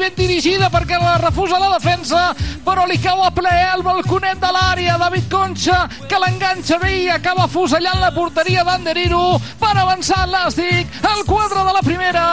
[0.01, 2.33] ben dirigida perquè la refusa la defensa,
[2.65, 4.97] però li cau a ple el balconet de l'àrea.
[4.97, 10.87] David Concha, que l'enganxa bé i acaba fusellant la porteria d'Anderino per avançar el Nàstic.
[11.11, 12.25] El quadre de la primera,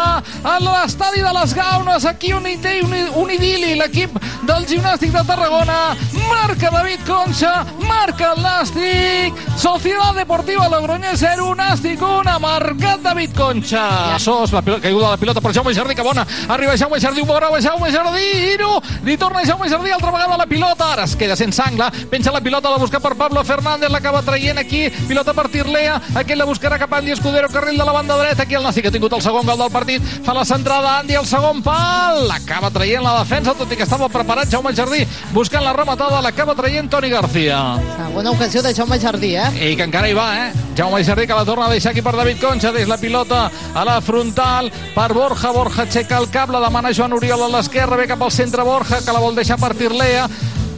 [0.45, 2.95] a l'estadi de les Gaunes, aquí un, ide- un,
[3.25, 4.17] un idili, l'equip
[4.49, 5.95] del gimnàstic de Tarragona.
[6.29, 9.45] Marca David Concha, marca el Nàstic.
[9.59, 14.19] Societat Deportiva Logroñés 0, Nàstic 1, ha marcat David Concha.
[14.19, 16.27] Sos, la pilota, caiguda de la pilota per Jaume Jardí, que bona.
[16.49, 20.37] Arriba Jaume Jardí, ho veurà Jaume Jardí, i no, li torna Jaume Jardí altra vegada
[20.37, 23.91] la pilota, ara es queda sense angle, penja la pilota, la busca per Pablo Fernández,
[23.91, 27.87] l'acaba traient aquí, pilota per Tirlea, aquest la buscarà cap a Andy Escudero, carril de
[27.89, 30.45] la banda dreta, aquí el Nàstic ha tingut el segon gol del partit, fa la
[30.45, 34.75] centrada Andy al segon pal, l'acaba traient la defensa, tot i que estava preparat Jaume
[34.77, 37.63] Jardí, buscant la rematada, l'acaba traient Toni García.
[37.97, 39.73] Segona ocasió de Jaume Jardí, eh?
[39.73, 40.53] I que encara hi va, eh?
[40.77, 43.85] Jaume Jardí que la torna a deixar aquí per David Concha, des la pilota a
[43.85, 48.07] la frontal per Borja, Borja aixeca el cap, la demana Joan Oriol a l'esquerra, ve
[48.09, 50.27] cap al centre Borja, que la vol deixar per Tirlea,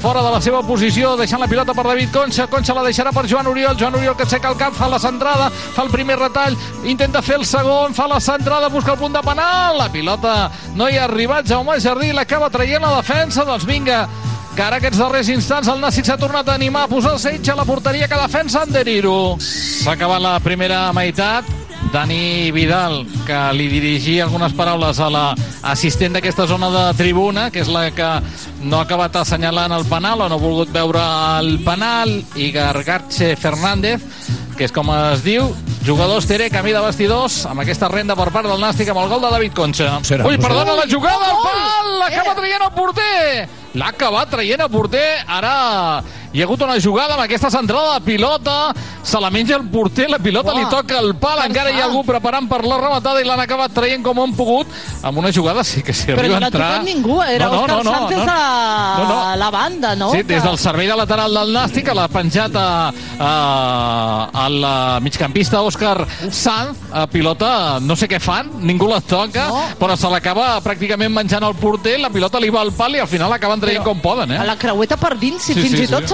[0.00, 2.46] fora de la seva posició, deixant la pilota per David Concha.
[2.50, 3.76] Concha la deixarà per Joan Oriol.
[3.78, 6.56] Joan Oriol que aixeca el cap, fa la centrada, fa el primer retall,
[6.88, 9.78] intenta fer el segon, fa la centrada, busca el punt de penal.
[9.78, 11.46] La pilota no hi ha arribat.
[11.46, 13.44] Jaume Jardí l'acaba traient la defensa.
[13.44, 14.06] Doncs vinga,
[14.56, 17.52] que ara aquests darrers instants el Nàstic s'ha tornat a animar a posar el setge
[17.52, 19.36] a la porteria que defensa Anderiro.
[19.38, 21.59] S'ha acabat la primera meitat.
[21.90, 27.70] Dani Vidal, que li dirigia algunes paraules a l'assistent d'aquesta zona de tribuna, que és
[27.72, 28.10] la que
[28.62, 31.02] no ha acabat assenyalant el penal o no ha volgut veure
[31.40, 34.06] el penal, i Gargarche Fernández,
[34.54, 35.50] que és com es diu,
[35.86, 39.26] jugadors Tere, camí de vestidors, amb aquesta renda per part del Nàstic, amb el gol
[39.26, 39.96] de David Concha.
[40.06, 43.48] Serà, Ui, perdona la jugada, el pal, l'acaba traient el porter!
[43.70, 46.02] L'ha acabat traient el porter, ara
[46.32, 48.72] hi ha hagut una jugada amb aquesta centrada de pilota,
[49.02, 51.86] se la menja el porter, la pilota Uah, li toca el pal, encara hi ha
[51.88, 54.68] algú preparant per la rematada i l'han acabat traient com han pogut,
[55.02, 56.68] amb una jugada sí que Però arriba no a entrar...
[56.76, 58.32] tocat ningú, era No, no, Òscar no, no, Sánchez no.
[58.32, 59.16] a No, no.
[59.32, 60.10] a la banda, no?
[60.12, 62.68] Sí, des del servei de lateral del Nàstic, l'ha penjat a,
[63.18, 63.30] a,
[64.44, 69.64] al eh, migcampista Òscar Sanz, a pilota, no sé què fan, ningú la toca, no.
[69.80, 73.10] però se l'acaba pràcticament menjant el porter, la pilota li va al pal i al
[73.10, 74.40] final l'acaben traient com poden, eh?
[74.40, 76.12] A la creueta per dins, si Sí, fins sí, i tot sí.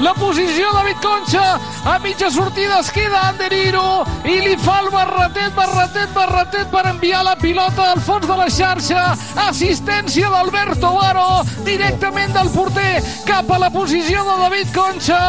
[0.00, 5.54] la posició David Concha, a mitja sortida es queda Anderiro i li fa el barretet,
[5.56, 9.04] barretet, barretet per enviar la pilota al fons de la xarxa,
[9.46, 15.22] assistència d'Alberto Varo, directament del porter cap a la posició de David Concha,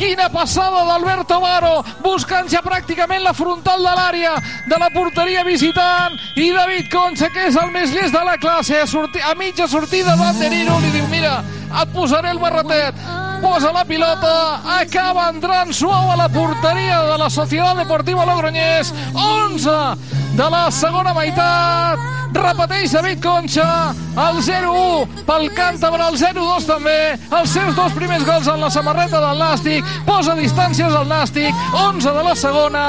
[0.00, 4.34] quina passada d'Alberto Varo, buscant ja pràcticament la frontal de l'àrea
[4.70, 8.80] de la porteria visitant, i David Concha, que és el més llest de la classe,
[8.80, 11.38] a, sorti a mitja sortida d'Anderino, li diu, mira,
[11.68, 17.28] et posaré el barretet, posa la pilota, acaba entrant suau a la porteria de la
[17.30, 22.00] Societat Deportiva Logroñés, 11 de la segona meitat,
[22.36, 26.96] repeteix David Concha, el 0-1 pel càntabre, el 0-2 també,
[27.38, 32.12] els seus dos primers gols en la samarreta del Nàstic, posa distàncies al Nàstic, 11
[32.18, 32.86] de la segona,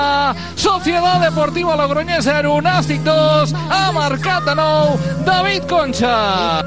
[0.59, 6.15] Societat Deportiva Logroñés 0, Nàstic 2, ha marcat de nou David Concha.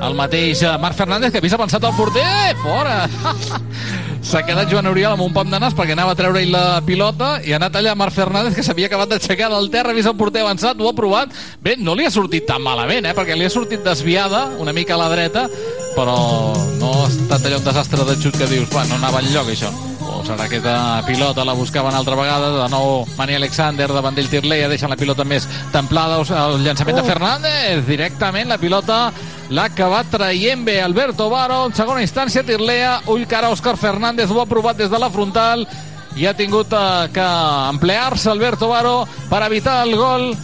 [0.01, 3.03] El mateix eh, Marc Fernández que havia pensat el porter, fora.
[4.21, 7.39] S'ha quedat Joan Oriol amb un pom de nas perquè anava a treure-hi la pilota
[7.41, 10.18] i ha anat allà Marc Fernández que s'havia acabat d'aixecar del terra, ha vist el
[10.21, 11.33] porter avançat, ho ha provat.
[11.64, 14.95] Bé, no li ha sortit tan malament, eh, perquè li ha sortit desviada una mica
[14.95, 15.49] a la dreta,
[15.97, 16.18] però
[16.79, 19.73] no ha estat allò un desastre de xut que dius, va, no anava enlloc això.
[20.27, 24.91] Serà aquesta pilota la buscaven altra vegada, de nou Mani Alexander davant d'ell Tirleia, deixant
[24.93, 27.07] la pilota més templada, el llançament de Oh.
[27.09, 29.12] Fernández, directament la pilota
[29.51, 34.41] l'ha acabat traient bé Alberto Varo, en segona instància Tirlea, ull cara Òscar Fernández, ho
[34.41, 35.66] ha provat des de la frontal
[36.16, 37.27] i ha tingut eh, que
[37.71, 40.37] emplear-se Alberto Varo per evitar el gol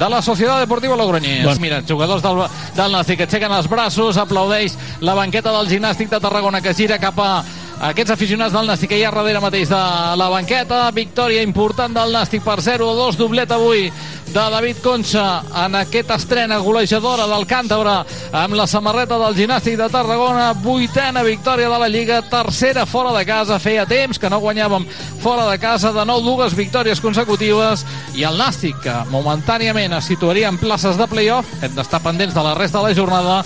[0.00, 1.44] de la Societat Deportiva Logroñés.
[1.44, 2.38] Doncs- Mira, jugadors del,
[2.74, 4.72] del Nàstic que aixequen els braços, aplaudeix
[5.04, 7.42] la banqueta del gimnàstic de Tarragona que gira cap a
[7.80, 9.80] aquests aficionats del Nàstic que hi ha darrere mateix de
[10.20, 10.82] la banqueta.
[10.92, 13.86] Victòria important del Nàstic per 0-2, doblet avui
[14.30, 17.96] de David Concha en aquesta estrena golejadora del Càntabre
[18.36, 23.24] amb la samarreta del gimnàstic de Tarragona, vuitena victòria de la Lliga, tercera fora de
[23.26, 24.86] casa, feia temps que no guanyàvem
[25.24, 30.52] fora de casa, de nou dues victòries consecutives i el Nàstic que momentàniament es situaria
[30.52, 33.42] en places de playoff, hem d'estar pendents de la resta de la jornada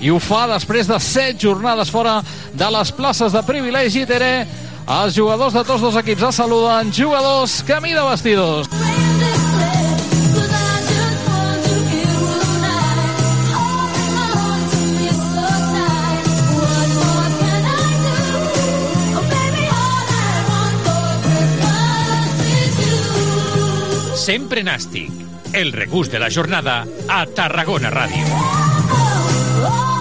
[0.00, 2.20] i ho fa després de set jornades fora
[2.54, 4.46] de les places de privilegi Tere.
[4.88, 6.92] Els jugadors de tots dos equips es saluden.
[6.94, 8.70] Jugadors camí de vestidors.
[24.28, 25.12] Sempre Nàstic,
[25.56, 28.67] el regust de la jornada a Tarragona Ràdio.
[29.60, 29.97] Oh!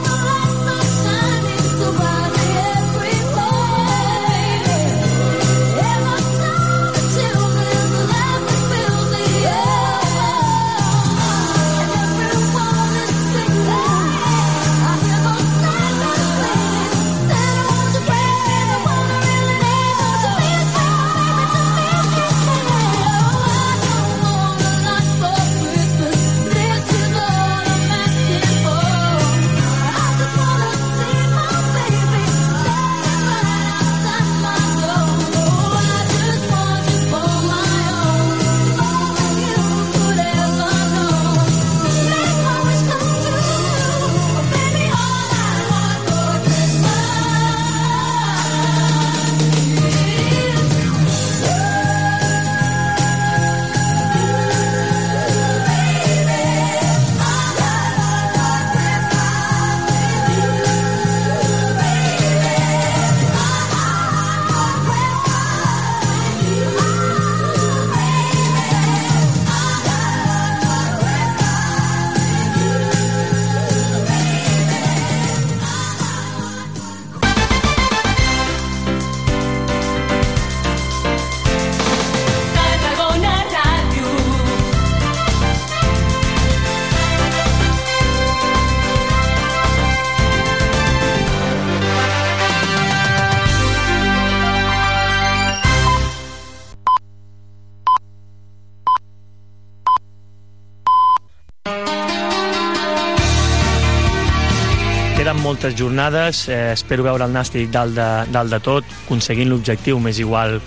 [105.48, 110.18] Moltes jornades, eh, espero veure el Nàstic dalt de, dalt de tot, aconseguint l'objectiu, més
[110.20, 110.56] igual